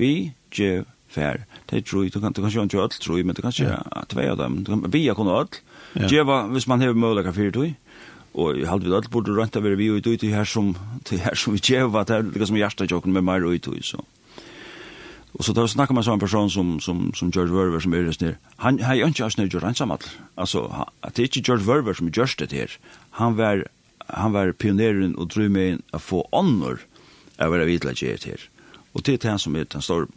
Bi, 0.01 0.13
djev, 0.55 0.87
fær. 1.13 1.43
Det 1.69 1.83
tror 1.85 2.09
du 2.09 2.17
kan, 2.17 2.33
du 2.33 2.41
kan 2.41 2.49
ikke 2.49 2.81
ødel, 2.81 2.97
tror 2.97 3.19
jeg, 3.19 3.27
men 3.29 3.37
du 3.37 3.43
kan 3.45 3.53
ikke 3.53 3.69
ja. 3.69 4.03
tvei 4.09 4.25
av 4.31 4.39
dem. 4.41 4.63
Du 4.65 4.73
kan, 4.73 4.81
bi, 4.89 5.05
jeg 5.05 5.15
alt 5.15 5.29
ødel. 5.29 5.61
Djeva, 6.09 6.43
hvis 6.47 6.67
man 6.67 6.81
hever 6.81 6.93
mulighet 6.93 7.35
for 7.35 7.61
det, 7.61 7.73
og 8.33 8.57
i 8.57 8.65
halv 8.69 8.85
vi 8.85 8.93
alt 8.93 9.09
burde 9.11 9.33
rønta 9.33 9.59
være 9.59 9.77
vi 9.79 9.89
og 9.89 10.05
i 10.05 10.15
det 10.21 10.29
her 10.33 10.45
som, 10.45 10.75
til 11.05 11.19
her 11.19 11.35
som 11.35 11.53
vi 11.53 11.59
djeva, 11.59 12.03
det 12.05 12.15
er 12.15 12.29
liksom 12.29 12.59
hjertet 12.59 12.91
jokken 12.91 13.13
med 13.13 13.25
meg 13.25 13.43
og 13.43 13.55
i 13.55 13.81
så. 13.81 14.03
Och 15.31 15.45
så 15.45 15.53
då 15.53 15.67
snackar 15.67 15.93
man 15.93 16.03
så 16.03 16.13
en 16.13 16.19
person 16.19 16.49
som 16.49 16.79
som 16.79 17.13
som 17.13 17.29
George 17.29 17.53
Verver 17.53 17.79
som 17.79 17.93
är 17.93 17.97
just 17.97 18.19
där. 18.19 18.37
Han 18.55 18.79
har 18.79 18.95
ju 18.95 19.05
inte 19.05 19.23
just 19.23 19.37
George 19.37 19.59
Hansamall. 19.59 19.97
Alltså 20.35 20.87
att 20.99 21.15
det 21.15 21.21
är 21.21 21.23
inte 21.23 21.51
George 21.51 21.65
Verver 21.65 21.93
som 21.93 22.11
just 22.15 22.39
det 22.39 22.51
här. 22.51 22.71
Han 23.09 23.35
var 23.35 23.67
han 24.07 24.31
var 24.31 24.51
pionjären 24.51 25.15
och 25.15 25.27
drog 25.27 25.51
med 25.51 25.81
att 25.91 26.01
få 26.01 26.27
honor 26.31 26.79
över 27.37 27.59
det 27.59 27.65
vidla 27.65 27.91
det 27.91 28.25
här. 28.25 28.49
Och 28.91 29.01
det 29.01 29.25
är 29.25 29.29
han 29.29 29.39
som 29.39 29.55
är 29.55 29.65
den 29.69 29.81
stor 29.81 30.07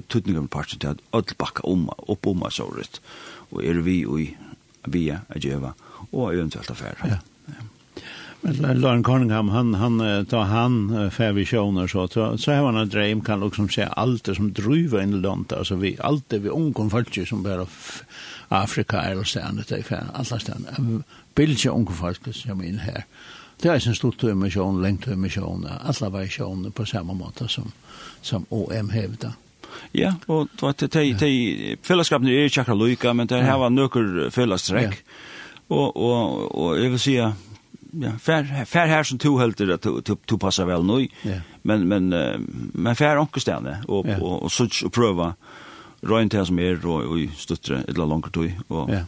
tutningen 0.00 0.40
med 0.40 0.50
parten 0.50 0.78
till 0.78 0.88
att 0.88 0.98
öll 1.12 1.24
backa 1.38 1.62
om 1.62 1.90
upp 2.08 2.26
om 2.26 2.46
så 2.50 2.64
rätt. 2.64 3.00
Och 3.50 3.64
är 3.64 3.74
vi 3.74 4.06
och 4.06 4.20
vi 4.84 5.16
att 5.28 5.44
geva 5.44 5.74
och 6.10 6.34
eventuellt 6.34 6.70
affär. 6.70 6.94
Ja. 7.02 7.16
Men 8.40 8.80
Lauren 8.80 9.02
Cunningham, 9.02 9.48
han, 9.48 9.74
han, 9.74 10.24
då 10.28 10.38
han 10.38 11.10
fär 11.10 11.32
vi 11.32 11.44
tjoner 11.44 11.86
så, 11.86 12.08
så, 12.08 12.38
så 12.38 12.52
har 12.52 12.64
han 12.64 12.76
en 12.76 12.88
dröm 12.88 13.20
kan 13.20 13.40
liksom 13.40 13.68
se 13.68 13.82
alt 13.82 14.24
det 14.24 14.34
som 14.34 14.52
driver 14.52 15.02
inn 15.02 15.14
i 15.14 15.20
landet, 15.20 15.58
altså 15.58 15.74
vi, 15.74 15.96
alt 16.00 16.28
det 16.28 16.38
vi 16.38 16.50
omkom 16.50 16.90
folk 16.90 17.18
som 17.28 17.42
bare 17.42 17.66
Afrika 18.48 18.96
er 18.96 19.18
og 19.18 19.26
ständigt, 19.26 19.68
det 19.68 19.90
är 19.90 20.04
alle 20.14 20.40
ständigt, 20.40 21.04
bilder 21.34 21.70
omkom 21.70 21.96
folk 21.96 22.34
som 22.34 22.60
är 22.60 22.64
inn 22.64 22.78
her. 22.78 23.04
Det 23.62 23.70
er 23.70 23.88
en 23.88 23.94
stor 23.94 24.34
mission, 24.34 24.82
längt 24.82 25.06
mission, 25.06 25.66
alle 25.66 26.10
var 26.10 26.70
på 26.70 26.86
samme 26.86 27.14
måte 27.14 27.48
som, 27.48 27.72
som 28.22 28.46
OM 28.50 28.90
hevda. 28.90 29.32
Ja, 29.92 30.14
og 30.26 30.48
det 30.80 30.94
er 30.96 31.18
de 31.18 31.76
fellesskapene 31.82 32.30
er 32.30 32.44
ikke 32.44 32.60
akkurat 32.60 32.88
lykke, 32.88 33.14
men 33.14 33.26
det 33.26 33.42
her 33.44 33.58
var 33.58 33.68
nøkker 33.68 34.30
fellesstrekk. 34.30 34.92
Ja. 34.92 35.24
Og, 35.68 35.96
og, 35.96 36.54
og 36.58 36.78
jeg 36.80 36.90
vil 36.90 36.98
si 36.98 37.16
at 37.16 37.32
ja, 37.92 38.10
fär 38.18 38.64
fär 38.64 38.86
her 38.86 39.02
som 39.02 39.18
to 39.18 39.38
helt 39.38 39.60
att 39.60 39.82
to 39.82 40.16
to 40.26 40.38
passa 40.38 40.64
väl 40.64 40.84
nu. 40.84 41.08
Ja. 41.22 41.40
Men 41.62 41.88
men 41.88 42.08
men 42.74 42.96
fär 42.96 43.18
onkelstjärne 43.18 43.82
och 43.88 44.06
ja. 44.06 44.20
og 44.20 44.42
och 44.42 44.52
så 44.52 44.90
prøva. 44.90 45.34
rent 46.00 46.32
här 46.32 46.44
som 46.44 46.58
är 46.58 46.86
och 46.86 47.18
i 47.18 47.30
stuttre 47.36 47.82
eller 47.88 48.06
långt 48.06 48.32
då 48.32 48.46
och 48.68 48.90
yeah 48.90 49.02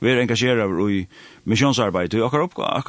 være 0.00 0.22
engasjeret 0.22 0.90
i 0.92 1.06
missionsarbeid, 1.44 2.14
Og 2.14 2.24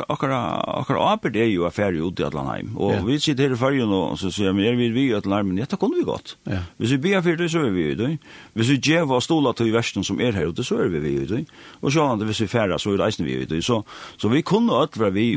akkurat 0.09 0.63
akkur, 0.67 0.99
arbeid 0.99 1.35
er 1.35 1.45
jo 1.45 1.65
affære 1.65 2.01
ut 2.01 2.19
i 2.19 2.23
Atlanheim. 2.23 2.75
Og 2.75 3.07
vi 3.07 3.19
sitter 3.19 3.47
her 3.47 3.53
i 3.53 3.57
fargen 3.57 3.93
og 3.93 4.17
så 4.19 4.31
sier 4.31 4.51
vi, 4.53 4.67
er 4.67 4.75
vi 4.75 5.07
i 5.07 5.13
Atlanheim? 5.13 5.47
Men 5.47 5.57
dette 5.57 5.77
kunne 5.77 5.97
vi 5.97 6.03
godt. 6.03 6.37
Hvis 6.77 6.91
vi 6.91 6.97
blir 6.97 7.21
fyrt, 7.21 7.51
så 7.51 7.59
er 7.59 7.69
vi 7.69 7.91
i 7.91 7.95
det. 7.95 8.17
Hvis 8.53 8.69
vi 8.69 8.77
djeva 8.77 9.15
og 9.15 9.23
stola 9.23 9.53
til 9.53 9.73
versen 9.73 10.03
som 10.03 10.19
er 10.19 10.31
her 10.31 10.47
ute, 10.47 10.63
så 10.63 10.81
er 10.83 10.87
vi 10.87 10.97
i 11.09 11.25
det. 11.25 11.45
Og 11.81 11.91
så 11.91 12.03
er 12.03 12.15
det 12.17 12.25
hvis 12.25 12.41
vi 12.41 12.47
færre, 12.47 12.79
så 12.79 12.91
er 12.91 12.97
det 12.97 13.05
eisen 13.05 13.25
vi 13.25 13.41
i 13.41 13.45
det. 13.45 13.63
Så, 13.63 13.81
så 14.17 14.27
vi 14.27 14.41
kunne 14.41 14.73
alt 14.73 14.99
være 14.99 15.13
vi 15.13 15.31
i 15.33 15.35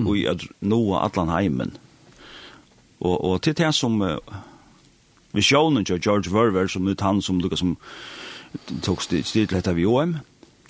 noe 0.60 1.04
Atlanheimen. 1.04 1.76
Og, 3.00 3.24
og 3.24 3.42
til 3.42 3.56
det 3.56 3.74
som... 3.74 4.00
Uh, 4.00 4.16
til 5.32 6.00
George 6.02 6.32
Verver, 6.32 6.66
som 6.66 6.88
er 6.88 6.94
han 7.00 7.22
som 7.22 7.38
lukket 7.38 7.58
som 7.58 7.76
tok 8.82 9.02
stil 9.02 9.22
til 9.22 9.46
dette 9.46 9.74
vi 9.74 9.86
OM, 9.86 10.16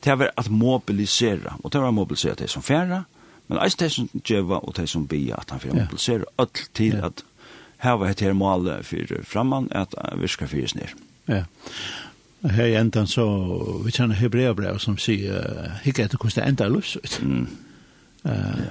det 0.05 0.19
var 0.19 0.31
at 0.37 0.51
mobilisera, 0.51 1.57
og 1.65 1.73
det 1.73 1.81
var 1.81 1.91
mobilisera 1.91 2.35
de 2.35 2.49
som 2.49 2.63
færre, 2.63 3.05
men 3.49 3.59
eis 3.59 3.75
de 3.75 3.91
som 3.91 4.09
djeva 4.29 4.61
og 4.63 4.77
de 4.77 4.87
som 4.87 5.07
bia 5.07 5.35
at 5.39 5.51
han 5.51 5.61
fyrir 5.61 5.77
ja. 5.77 5.83
mobilisera, 5.85 6.25
alt 6.39 6.71
til 6.75 6.97
ja. 6.97 7.07
at 7.07 7.25
hava 7.77 8.11
et 8.11 8.21
her 8.21 8.33
mål 8.33 8.71
fyrir 8.83 9.25
framman, 9.25 9.69
at 9.71 9.95
vi 10.17 10.29
skal 10.29 10.49
fyrir 10.49 10.69
snir. 10.69 10.95
Ja. 11.29 11.45
Her 12.45 12.65
i 12.65 12.77
endan 12.77 13.07
så, 13.07 13.27
vi 13.85 13.93
kjenner 13.93 14.17
Hebrea 14.17 14.53
brev 14.53 14.79
som 14.79 14.97
sier, 14.99 15.75
hikk 15.85 15.99
etter 15.99 16.19
hvordan 16.21 16.37
det 16.41 16.49
enda 16.49 16.65
er 16.65 16.73
løs 16.73 16.97
ut. 16.97 17.21
Mm. 17.23 17.47
Uh. 18.25 18.65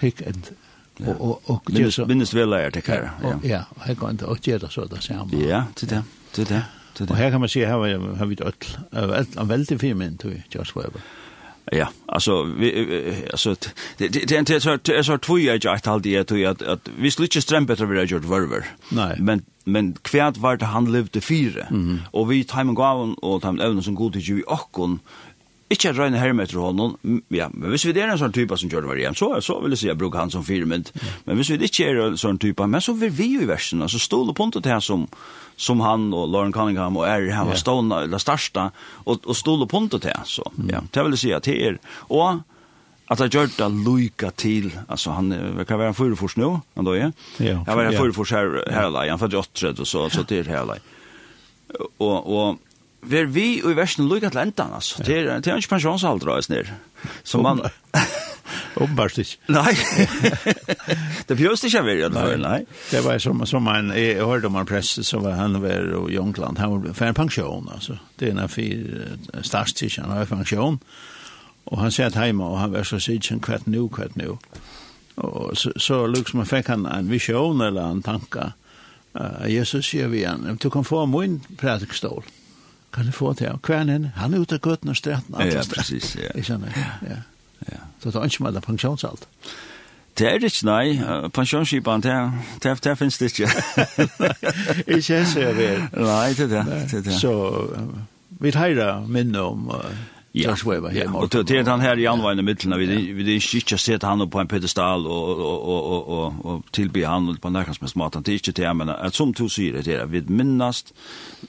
Hikk 0.00 0.20
etter, 0.20 0.54
Ja. 0.98 1.14
Och 1.14 1.50
och 1.50 1.70
minst 1.70 1.98
minst 1.98 2.34
väl 2.34 2.50
det 2.50 2.86
här. 2.86 3.10
Ja, 3.42 3.64
hikk 3.86 4.02
etter, 4.02 4.26
og 4.26 4.38
gjør 4.40 4.58
det 4.58 4.70
så 4.72 4.84
det 4.84 5.02
samme. 5.02 5.36
Ja, 5.36 5.64
til 5.74 5.90
det. 5.90 6.02
til 6.32 6.48
det. 6.48 6.62
Det 6.98 7.10
Och 7.10 7.16
här 7.16 7.30
kan 7.30 7.40
man 7.40 7.48
se 7.48 7.66
her 7.66 7.76
har, 7.76 8.26
vi 8.26 8.34
et 8.34 8.78
öll 8.92 9.26
en 9.38 9.48
veldig 9.48 9.80
fin 9.80 9.98
men 9.98 10.16
tror 10.16 10.32
jag 10.32 10.42
just 10.60 10.76
Weber. 10.76 11.00
Ja, 11.72 11.88
alltså 12.06 12.42
vi 12.42 13.24
alltså 13.30 13.54
det 13.98 14.08
det 14.08 14.40
det 14.84 14.88
är 14.88 15.02
så 15.02 15.18
två 15.18 15.38
jag 15.38 15.64
jag 15.64 15.86
har 15.86 16.00
det 16.00 16.16
att 16.18 16.32
att, 16.32 16.62
att 16.62 16.88
vi 16.98 17.10
skulle 17.10 17.26
inte 17.26 17.42
strömpa 17.42 17.72
bättre 17.72 17.86
vi 17.86 17.98
har 17.98 18.04
gjort 18.04 18.24
Weber. 18.24 18.66
Nej. 18.88 19.16
Men 19.20 19.42
men 19.64 19.92
kvärt 19.92 20.36
det 20.56 20.66
han 20.66 20.92
levde 20.92 21.20
fyra. 21.20 21.66
Mm 21.70 21.82
-hmm. 21.82 21.98
Och 22.10 22.32
vi 22.32 22.44
timing 22.44 22.74
gav 22.74 23.12
och 23.12 23.42
timing 23.42 23.60
även 23.60 23.82
som 23.82 23.94
god 23.94 24.12
till 24.12 24.22
ju 24.22 24.42
och 24.42 24.98
Ikke 25.66 25.90
at 25.90 25.98
røyne 25.98 26.20
Hermet 26.20 26.46
etter 26.46 26.60
hånden, 26.62 27.22
ja, 27.34 27.48
men 27.50 27.72
hvis 27.72 27.82
vi 27.88 27.94
er 27.98 28.12
en 28.12 28.20
sånn 28.20 28.34
type 28.34 28.54
som 28.54 28.70
gjør 28.70 28.84
det 28.84 28.90
var 28.92 29.00
igjen, 29.00 29.16
så, 29.18 29.32
så 29.42 29.56
vil 29.58 29.74
jeg 29.74 29.80
si 29.80 29.88
jeg 29.88 29.98
bruker 29.98 30.22
han 30.22 30.30
som 30.30 30.44
firmynd. 30.46 30.92
Men 31.26 31.40
hvis 31.40 31.50
vi 31.50 31.58
ikke 31.66 31.88
er 31.88 31.98
en 32.04 32.18
sånn 32.20 32.38
type, 32.38 32.68
men 32.70 32.84
så 32.84 32.94
vil 32.94 33.10
vi 33.10 33.32
jo 33.32 33.42
i 33.42 33.48
versen, 33.50 33.82
altså 33.82 33.98
stål 33.98 34.30
og 34.30 34.36
puntet 34.38 34.62
til 34.62 34.84
som, 34.84 35.08
som 35.58 35.82
han 35.82 36.12
og 36.14 36.28
Lauren 36.30 36.54
Cunningham 36.54 36.98
og 37.00 37.08
er 37.10 37.26
her 37.34 37.48
var 37.48 37.58
stående, 37.58 38.04
eller 38.06 38.22
største, 38.22 38.68
og, 39.04 39.26
og 39.26 39.38
stål 39.38 39.66
og 39.66 39.72
puntet 39.72 40.06
til, 40.06 40.20
så 40.30 40.46
ja, 40.70 40.84
det 40.86 41.06
vil 41.06 41.16
jeg 41.16 41.24
si 41.24 41.32
at 41.34 41.48
det 41.50 41.56
er, 41.72 41.80
og 42.14 42.44
at 43.10 43.22
han 43.22 43.30
gjør 43.30 43.50
det 43.56 43.68
lykke 43.86 44.30
til, 44.38 44.70
altså 44.86 45.16
han 45.18 45.34
kan 45.66 45.80
være 45.82 45.96
en 45.96 45.98
fyrefors 45.98 46.38
nå, 46.38 46.52
han 46.78 46.86
da 46.86 46.94
er, 46.94 47.10
ja, 47.42 47.58
han 47.66 47.78
var 47.78 47.90
en 47.90 47.98
fyrefors 47.98 48.34
her, 48.34 48.60
her, 48.70 48.86
her, 48.94 49.10
han 49.10 49.18
var 49.18 49.34
og 49.42 49.82
så, 49.82 50.06
så 50.14 50.22
til 50.30 50.46
her, 50.46 50.76
og, 51.98 52.16
og, 52.22 52.62
ver 53.02 53.26
vi 53.30 53.62
og 53.62 53.72
i 53.72 53.76
versen 53.76 54.08
lukka 54.08 54.30
til 54.30 54.42
endan, 54.42 54.74
altså. 54.74 55.02
Det 55.06 55.18
er, 55.18 55.40
det 55.40 55.52
er 55.52 55.56
ikke 55.56 55.76
pensjonsalder, 55.76 56.34
altså, 56.34 56.52
nir. 56.52 56.72
Så 57.24 57.42
man... 57.42 57.62
Åpenbart 58.76 59.18
ikke. 59.18 59.38
Nei. 59.48 59.72
det 61.28 61.36
bjøst 61.36 61.64
ikke 61.64 61.80
av 61.80 61.88
er, 61.88 62.08
nei. 62.12 62.24
nei. 62.36 62.58
Det 62.90 63.00
var 63.04 63.18
som, 63.18 63.40
som 63.48 63.68
en, 63.72 63.90
jeg 63.96 64.20
hørte 64.20 64.50
om 64.50 64.58
en 64.60 64.68
prest, 64.68 65.00
så 65.04 65.18
var 65.24 65.38
han 65.40 65.56
var 65.62 65.88
i 66.10 66.14
Jongland, 66.14 66.58
han 66.58 66.74
var 66.84 66.92
for 66.94 67.08
en 67.08 67.16
pensjon, 67.16 67.68
altså. 67.72 67.96
Det 68.18 68.28
er 68.28 68.36
en 68.36 68.44
av 68.44 68.52
fire 68.52 69.42
statstidsen, 69.42 70.04
han 70.04 70.20
var 70.20 70.30
pensjon. 70.30 70.78
Og 71.66 71.80
han 71.80 71.90
satt 71.90 72.20
hjemme, 72.20 72.44
og 72.44 72.60
han 72.60 72.76
var 72.76 72.86
så 72.86 73.00
sikkert, 73.02 73.42
kvart 73.42 73.66
nu, 73.66 73.88
kvart 73.88 74.16
nu. 74.16 74.36
Og 75.16 75.56
så, 75.56 75.72
så 75.80 76.04
liksom 76.06 76.44
fikk 76.46 76.68
han 76.74 76.86
en 76.86 77.10
vision 77.10 77.60
eller 77.64 77.90
en 77.90 78.04
tanke. 78.04 78.52
Uh, 79.16 79.46
Jesus 79.48 79.88
sier 79.88 80.12
vi 80.12 80.20
igjen, 80.20 80.58
du 80.60 80.68
kan 80.70 80.84
få 80.84 81.06
min 81.08 81.40
prædikstål. 81.58 82.22
Mm 82.22 82.45
kan 82.96 83.06
du 83.06 83.12
få 83.12 83.32
til. 83.36 83.58
Kvernen, 83.62 84.10
han 84.16 84.34
er 84.34 84.40
ute 84.40 84.56
av 84.56 84.64
gøtten 84.64 84.90
og 84.90 84.96
streten. 84.96 85.36
Ja, 85.38 85.62
precis, 85.68 86.14
ja. 86.16 86.32
Jeg 86.34 86.48
skjønner, 86.48 86.72
ja. 86.76 87.20
ja. 87.68 87.80
Så 88.00 88.10
det 88.10 88.20
er 88.20 88.30
ikke 88.30 88.46
med 88.48 88.60
pensjonsalt. 88.64 89.28
Det 90.18 90.26
er 90.26 90.44
ikke, 90.44 90.64
nei. 90.64 90.96
Pensjonsskipen, 91.34 92.00
det, 92.02 92.16
det, 92.64 92.72
det 92.84 92.98
finnes 92.98 93.18
det 93.18 93.32
ikke. 93.32 93.50
Jeg 94.86 95.02
kjenner 95.08 95.28
seg 95.28 95.56
vel. 95.58 95.82
Nei, 95.92 96.28
det 96.38 96.46
er 96.46 96.52
det. 96.54 96.64
det, 96.92 97.04
det. 97.04 97.18
Så 97.20 97.34
vi 98.40 98.52
tar 98.52 99.04
minne 99.08 99.44
om 99.44 99.68
uh, 99.68 99.84
Ja, 100.38 100.50
Josh 100.50 100.70
Weber. 100.70 100.92
Ja. 100.92 101.12
Och 101.12 101.28
det 101.28 101.50
är 101.50 101.64
han 101.64 101.80
här 101.80 101.98
i 101.98 102.06
använda 102.06 102.42
mitten 102.42 102.70
när 102.70 102.78
vi 102.78 103.12
vi 103.12 103.22
det 103.22 103.32
är 103.32 103.56
inte 103.56 103.78
sett 103.78 104.02
han 104.02 104.30
på 104.30 104.38
en 104.38 104.48
pedestal 104.48 105.06
och 105.06 105.28
och 105.38 105.88
och 105.88 106.08
och 106.08 106.46
och 106.46 106.72
tillbe 106.72 107.06
han 107.06 107.36
på 107.36 107.50
något 107.50 107.80
med 107.80 107.90
smarta. 107.90 108.20
det 108.20 108.30
är 108.30 108.32
inte 108.32 108.52
det 108.52 108.74
men 108.74 108.88
att 108.88 109.14
som 109.14 109.32
du 109.32 109.48
säger 109.48 109.82
det 109.82 109.94
är 109.94 110.06
vid 110.06 110.30
minnast 110.30 110.94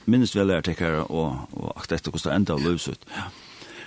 minst 0.04 0.36
väl 0.36 0.50
är 0.50 0.62
det 0.62 1.00
och 1.00 1.32
och 1.50 1.76
att 1.76 1.88
det 1.88 2.10
kostar 2.10 2.30
ända 2.30 2.56
löset. 2.56 3.00
Ja. 3.14 3.22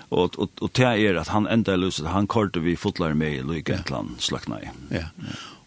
Och 0.09 0.39
och 0.39 0.49
och 0.59 0.69
det 0.73 0.83
är 0.83 1.15
att 1.15 1.27
han 1.27 1.47
ända 1.47 1.75
löset 1.75 2.05
han 2.05 2.27
kallade 2.27 2.59
vi 2.59 2.75
fotlar 2.75 3.13
med 3.13 3.33
i 3.33 3.43
Lykentland 3.43 4.09
slakna 4.17 4.61
i. 4.61 4.69
Ja. 4.89 5.03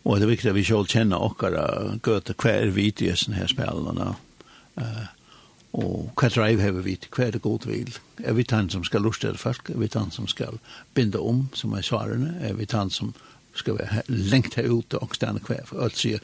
Och 0.02 0.18
det 0.18 0.24
är 0.24 0.26
viktigt 0.26 0.50
att 0.50 0.56
vi 0.56 0.64
själv 0.64 0.84
känner 0.84 1.22
och 1.22 1.42
göra 1.42 1.98
göta 2.06 2.32
kvar 2.32 2.66
vid 2.66 3.02
i 3.02 3.16
sån 3.16 3.34
här 3.34 3.46
spelarna. 3.46 4.14
Eh 4.76 5.13
Og 5.74 6.12
hva 6.14 6.28
drive 6.30 6.62
har 6.62 6.76
vi 6.86 6.94
til, 7.02 7.10
hva 7.16 7.26
er 7.26 7.34
det 7.34 7.42
god 7.42 7.66
vil? 7.66 7.96
Er 8.22 8.36
vi 8.36 8.46
tann 8.46 8.70
som 8.70 8.84
skal 8.86 9.02
lustede 9.02 9.38
folk? 9.40 9.72
Er 9.72 9.80
vi 9.80 9.90
tann 9.90 10.12
som 10.14 10.28
skal 10.30 10.60
binda 10.94 11.18
om, 11.18 11.48
som 11.54 11.74
er 11.74 11.82
svarene? 11.82 12.36
Er 12.46 12.54
vi 12.54 12.66
tann 12.70 12.92
som 12.94 13.10
skal 13.58 13.78
være 13.80 14.04
lengt 14.08 14.54
her 14.58 14.70
ute 14.70 15.00
og 15.02 15.16
stande 15.18 15.42
hver? 15.42 15.64
For 15.66 15.82
alt 15.82 15.98
sier, 15.98 16.22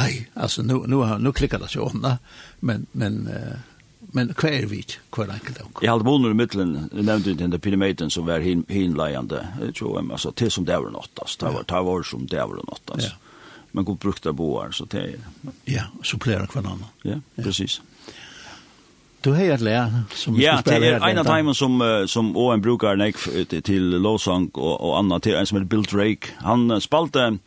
hei, 0.00 0.26
altså, 0.34 0.64
nu, 0.66 0.80
nu, 0.90 1.04
nu 1.22 1.32
klikker 1.32 1.62
det 1.62 1.70
seg 1.70 1.84
ånda, 1.86 2.16
men, 2.60 2.88
men, 2.98 3.20
uh, 3.30 4.02
men 4.16 4.32
hva 4.34 4.50
er 4.56 4.66
vi 4.70 4.82
til, 4.82 4.98
hva 5.14 5.28
er 5.28 5.36
enkelt 5.36 5.62
av? 5.62 5.70
Jeg 5.84 5.92
hadde 5.94 6.06
boner 6.08 6.34
i 6.34 6.38
middelen, 6.38 6.74
jeg 6.90 7.06
nevnte 7.06 7.36
den 7.38 7.54
der 7.54 7.62
pyramiden 7.62 8.10
som 8.14 8.26
var 8.26 8.42
hin, 8.42 8.64
hinleiende, 8.70 9.44
altså, 9.62 10.34
til 10.34 10.50
som 10.54 10.66
det 10.66 10.78
var 10.78 10.90
nått, 10.94 11.14
altså, 11.22 11.44
det 11.44 11.54
var, 11.54 11.68
det 11.70 11.84
var 11.90 12.10
som 12.10 12.26
det 12.26 12.42
var 12.42 12.66
nått, 12.66 12.94
altså. 12.96 13.14
Ja. 13.14 13.24
Men 13.76 13.84
god 13.84 13.98
brukte 14.00 14.32
boar, 14.32 14.70
så 14.72 14.86
det 14.90 15.00
er... 15.04 15.24
Ja, 15.68 15.82
så 16.02 16.16
pleier 16.18 16.46
hver 16.48 16.64
annan. 16.64 16.88
Ja, 17.04 17.18
precis. 17.36 17.78
Ja. 17.78 17.97
Du 19.20 19.30
har 19.30 19.42
ett 19.42 19.60
lär 19.60 19.92
som 20.14 20.34
vi 20.34 20.44
Ja, 20.44 20.62
det 20.64 20.74
är 20.74 21.08
en 21.08 21.18
av 21.18 21.24
dem 21.24 21.54
som 21.54 21.80
uh, 21.80 22.06
som 22.06 22.36
OM 22.36 22.60
brukar 22.60 22.96
nek 22.96 23.16
till 23.62 23.90
Losang 23.90 24.48
och 24.48 24.88
och 24.88 24.98
annat 24.98 25.22
till 25.22 25.34
en 25.34 25.46
som 25.46 25.58
heter 25.58 25.68
Bill 25.68 25.82
Drake. 25.82 26.28
Han 26.36 26.70
uh, 26.70 26.78
spalte 26.78 27.38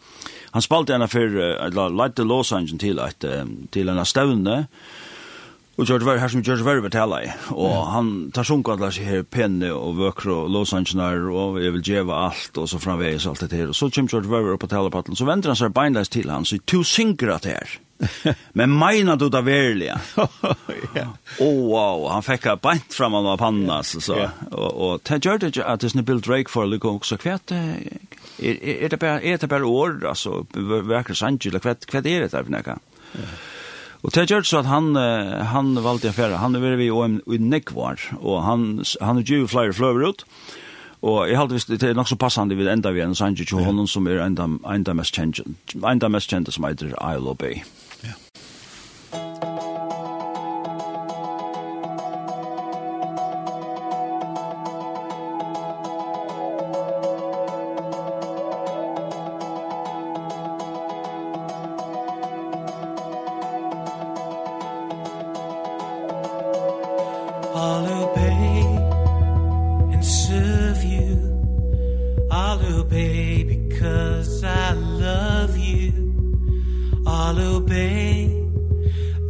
han 0.52 0.62
spalte 0.62 0.96
en 0.96 1.02
affär 1.02 1.38
eller 1.38 2.06
lite 2.06 2.24
Losang 2.24 2.78
till 2.78 3.00
att 3.00 3.24
uh, 3.24 3.44
till 3.70 3.90
en 3.90 4.06
stävne 4.06 4.68
Og 5.80 5.88
George 5.88 6.06
Verve, 6.06 6.20
her 6.20 6.28
som 6.28 6.42
George 6.44 6.66
Verve 6.68 6.90
taler 6.92 7.26
i, 7.26 7.30
og 7.56 7.76
han 7.94 8.10
tar 8.36 8.46
sunket 8.46 8.76
alle 8.76 8.90
seg 8.92 9.08
her 9.08 9.22
penne 9.24 9.70
og 9.72 9.96
vøkre 10.02 10.34
og 10.44 10.50
låsangener, 10.52 11.24
og 11.32 11.62
jeg 11.64 11.74
vil 11.78 11.86
djeva 11.88 12.26
alt, 12.28 12.58
og 12.60 12.68
så 12.68 12.80
framveis 12.82 13.26
alt 13.30 13.46
det 13.46 13.56
her. 13.56 13.72
Og 13.72 13.78
så 13.78 13.88
kommer 13.88 14.12
George 14.12 14.30
Verve 14.34 14.58
opp 14.58 14.66
på 14.66 14.70
talerpattelen, 14.70 15.18
så 15.18 15.30
venter 15.30 15.54
han 15.54 15.60
seg 15.62 15.72
beinleis 15.74 16.12
til 16.12 16.28
han, 16.30 16.46
så 16.46 16.60
to 16.68 16.84
synker 16.84 17.32
at 17.38 17.48
her. 17.48 17.78
Men 18.58 18.74
meina 18.76 19.16
du 19.16 19.30
det 19.32 19.42
verlige? 19.46 19.96
ja. 21.00 21.08
Oh, 21.40 21.64
wow, 21.72 22.10
han 22.12 22.26
fikk 22.26 22.50
beint 22.62 22.92
fram 22.94 23.16
av 23.16 23.32
panna, 23.40 23.80
så. 23.88 24.02
så. 24.04 24.18
Yeah. 24.18 24.44
Og, 24.52 24.70
og 24.76 25.06
det 25.08 25.22
gjør 25.24 25.40
det 25.40 25.54
ikke 25.54 25.70
at 25.72 25.86
det 25.86 25.94
er 25.96 26.08
Bill 26.12 26.22
Drake 26.26 26.52
for 26.52 26.68
å 26.68 26.72
lykke 26.74 26.98
også 26.98 27.20
kvæt, 27.22 27.56
er, 27.56 28.60
er, 28.60 28.92
det 28.92 29.00
bara 29.00 29.22
er 29.22 29.40
det 29.40 29.50
bare 29.50 29.70
år, 29.70 30.02
altså, 30.10 30.44
vøkre 30.52 31.16
sanger, 31.16 31.54
eller 31.54 31.64
kvæt, 31.64 31.88
kvæt 31.88 32.12
er 32.12 32.28
det 32.28 32.32
der, 32.36 32.44
for 32.44 32.58
nekka? 32.58 32.78
Og 34.02 34.14
det 34.16 34.30
gjør 34.32 34.46
så 34.48 34.62
at 34.64 34.70
han, 34.70 34.96
han 34.96 35.76
valgte 35.78 36.10
en 36.10 36.18
fjerde. 36.18 36.40
Han 36.42 36.58
er 36.58 36.76
vi 36.80 36.88
i 36.88 36.94
OM 36.94 37.20
i 37.30 37.38
Nekvar, 37.38 38.02
og 38.18 38.42
han, 38.48 38.64
han 39.02 39.22
er 39.22 39.30
jo 39.30 39.50
flere 39.50 39.76
fløver 39.78 40.10
ut. 40.10 40.26
Og 41.02 41.30
jeg 41.30 41.38
halte 41.38 41.58
visst, 41.58 41.70
det 41.70 41.84
er 41.90 41.98
nok 41.98 42.10
så 42.10 42.18
passande 42.18 42.58
vid 42.58 42.70
enda 42.70 42.92
vi 42.94 43.02
enn 43.02 43.16
Sanji 43.18 43.48
Johonen, 43.50 43.88
som 43.90 44.06
er 44.10 44.22
enda, 44.22 44.46
enda 44.70 44.94
mest 44.94 45.18
kjent, 45.18 45.42
enda 45.82 46.10
mest 46.14 46.30
kjent 46.30 46.52
som 46.54 46.68
heter 46.70 46.94
Isle 46.94 47.34
of 47.34 47.40
Bay. 47.42 47.64
I'll 67.54 67.86
obey 68.04 68.62
and 69.94 70.06
serve 70.06 70.82
you. 70.84 71.18
I'll 72.32 72.66
obey 72.80 73.44
because 73.44 74.42
I 74.42 74.72
love 74.72 75.58
you. 75.58 75.92
I'll 77.06 77.38
obey. 77.58 78.28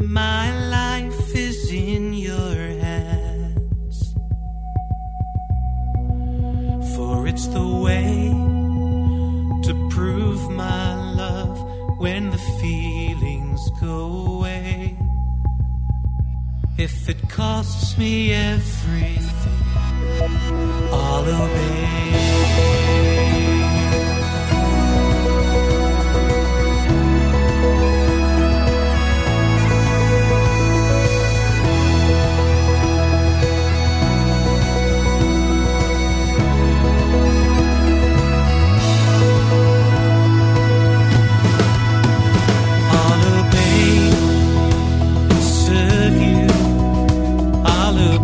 My 0.01 0.55
life 0.69 1.35
is 1.35 1.71
in 1.73 2.13
your 2.13 2.55
hands. 2.85 4.13
For 6.95 7.27
it's 7.27 7.47
the 7.47 7.67
way 7.85 8.29
to 9.65 9.89
prove 9.89 10.47
my 10.51 10.93
love 11.13 11.57
when 11.99 12.29
the 12.29 12.43
feelings 12.61 13.61
go 13.79 14.35
away. 14.35 14.95
If 16.77 17.09
it 17.09 17.29
costs 17.29 17.80
me 18.01 18.33
everything. 18.33 19.29
All 20.91 21.23
obey 21.23 21.80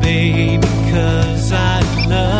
baby 0.01 0.67
cuz 0.91 1.51
I 1.51 1.81
love 2.09 2.36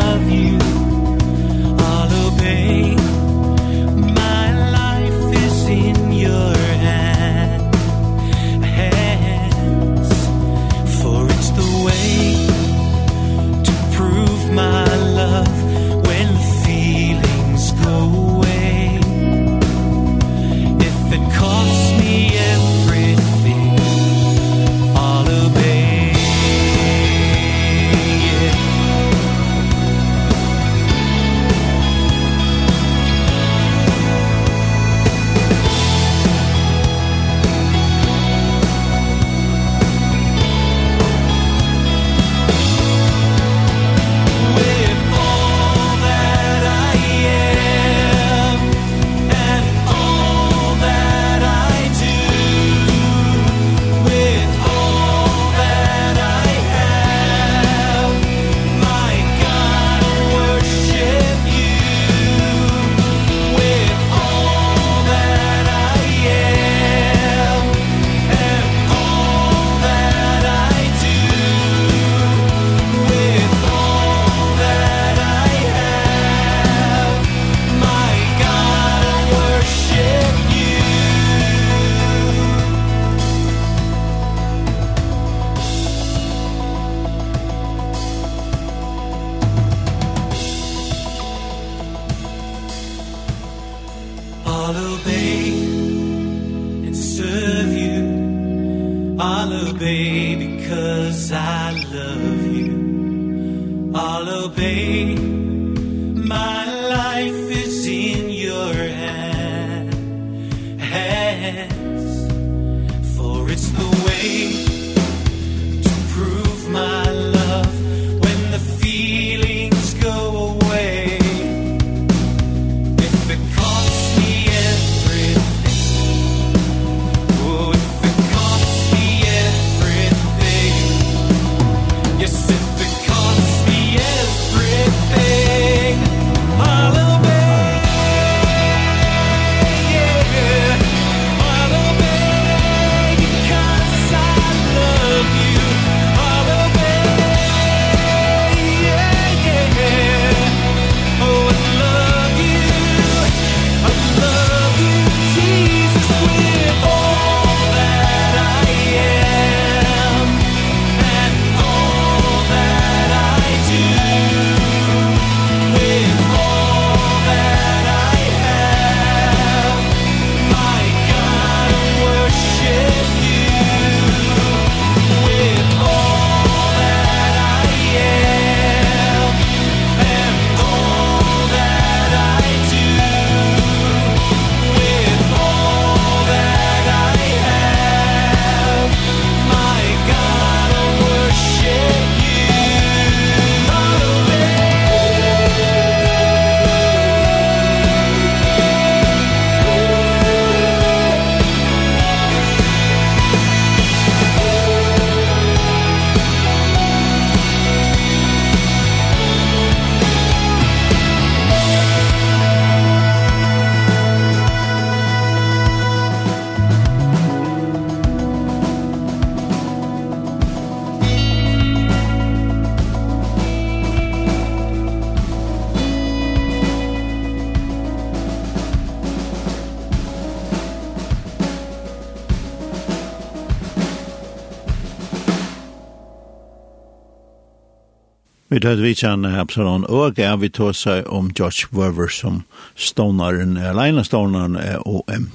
Vi 238.58 238.62
tøyde 238.64 238.82
vi 238.82 238.96
kjenn 238.98 239.22
Absalon 239.38 239.84
og 239.86 240.18
ja, 240.18 240.32
vi 240.42 240.48
tog 240.50 240.72
seg 240.74 241.06
om 241.14 241.28
George 241.30 241.68
Werver 241.78 242.10
som 242.10 242.40
stånaren, 242.74 243.54
alene 243.62 244.02
stånaren 244.02 244.58
og 244.82 245.06
um, 245.14 245.28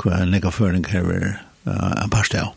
hva 0.00 0.22
en 0.22 0.32
leggerføring 0.32 0.88
her 0.88 1.04
er 1.12 1.26
uh, 1.68 1.92
en 2.00 2.08
parste 2.08 2.40
av. 2.40 2.48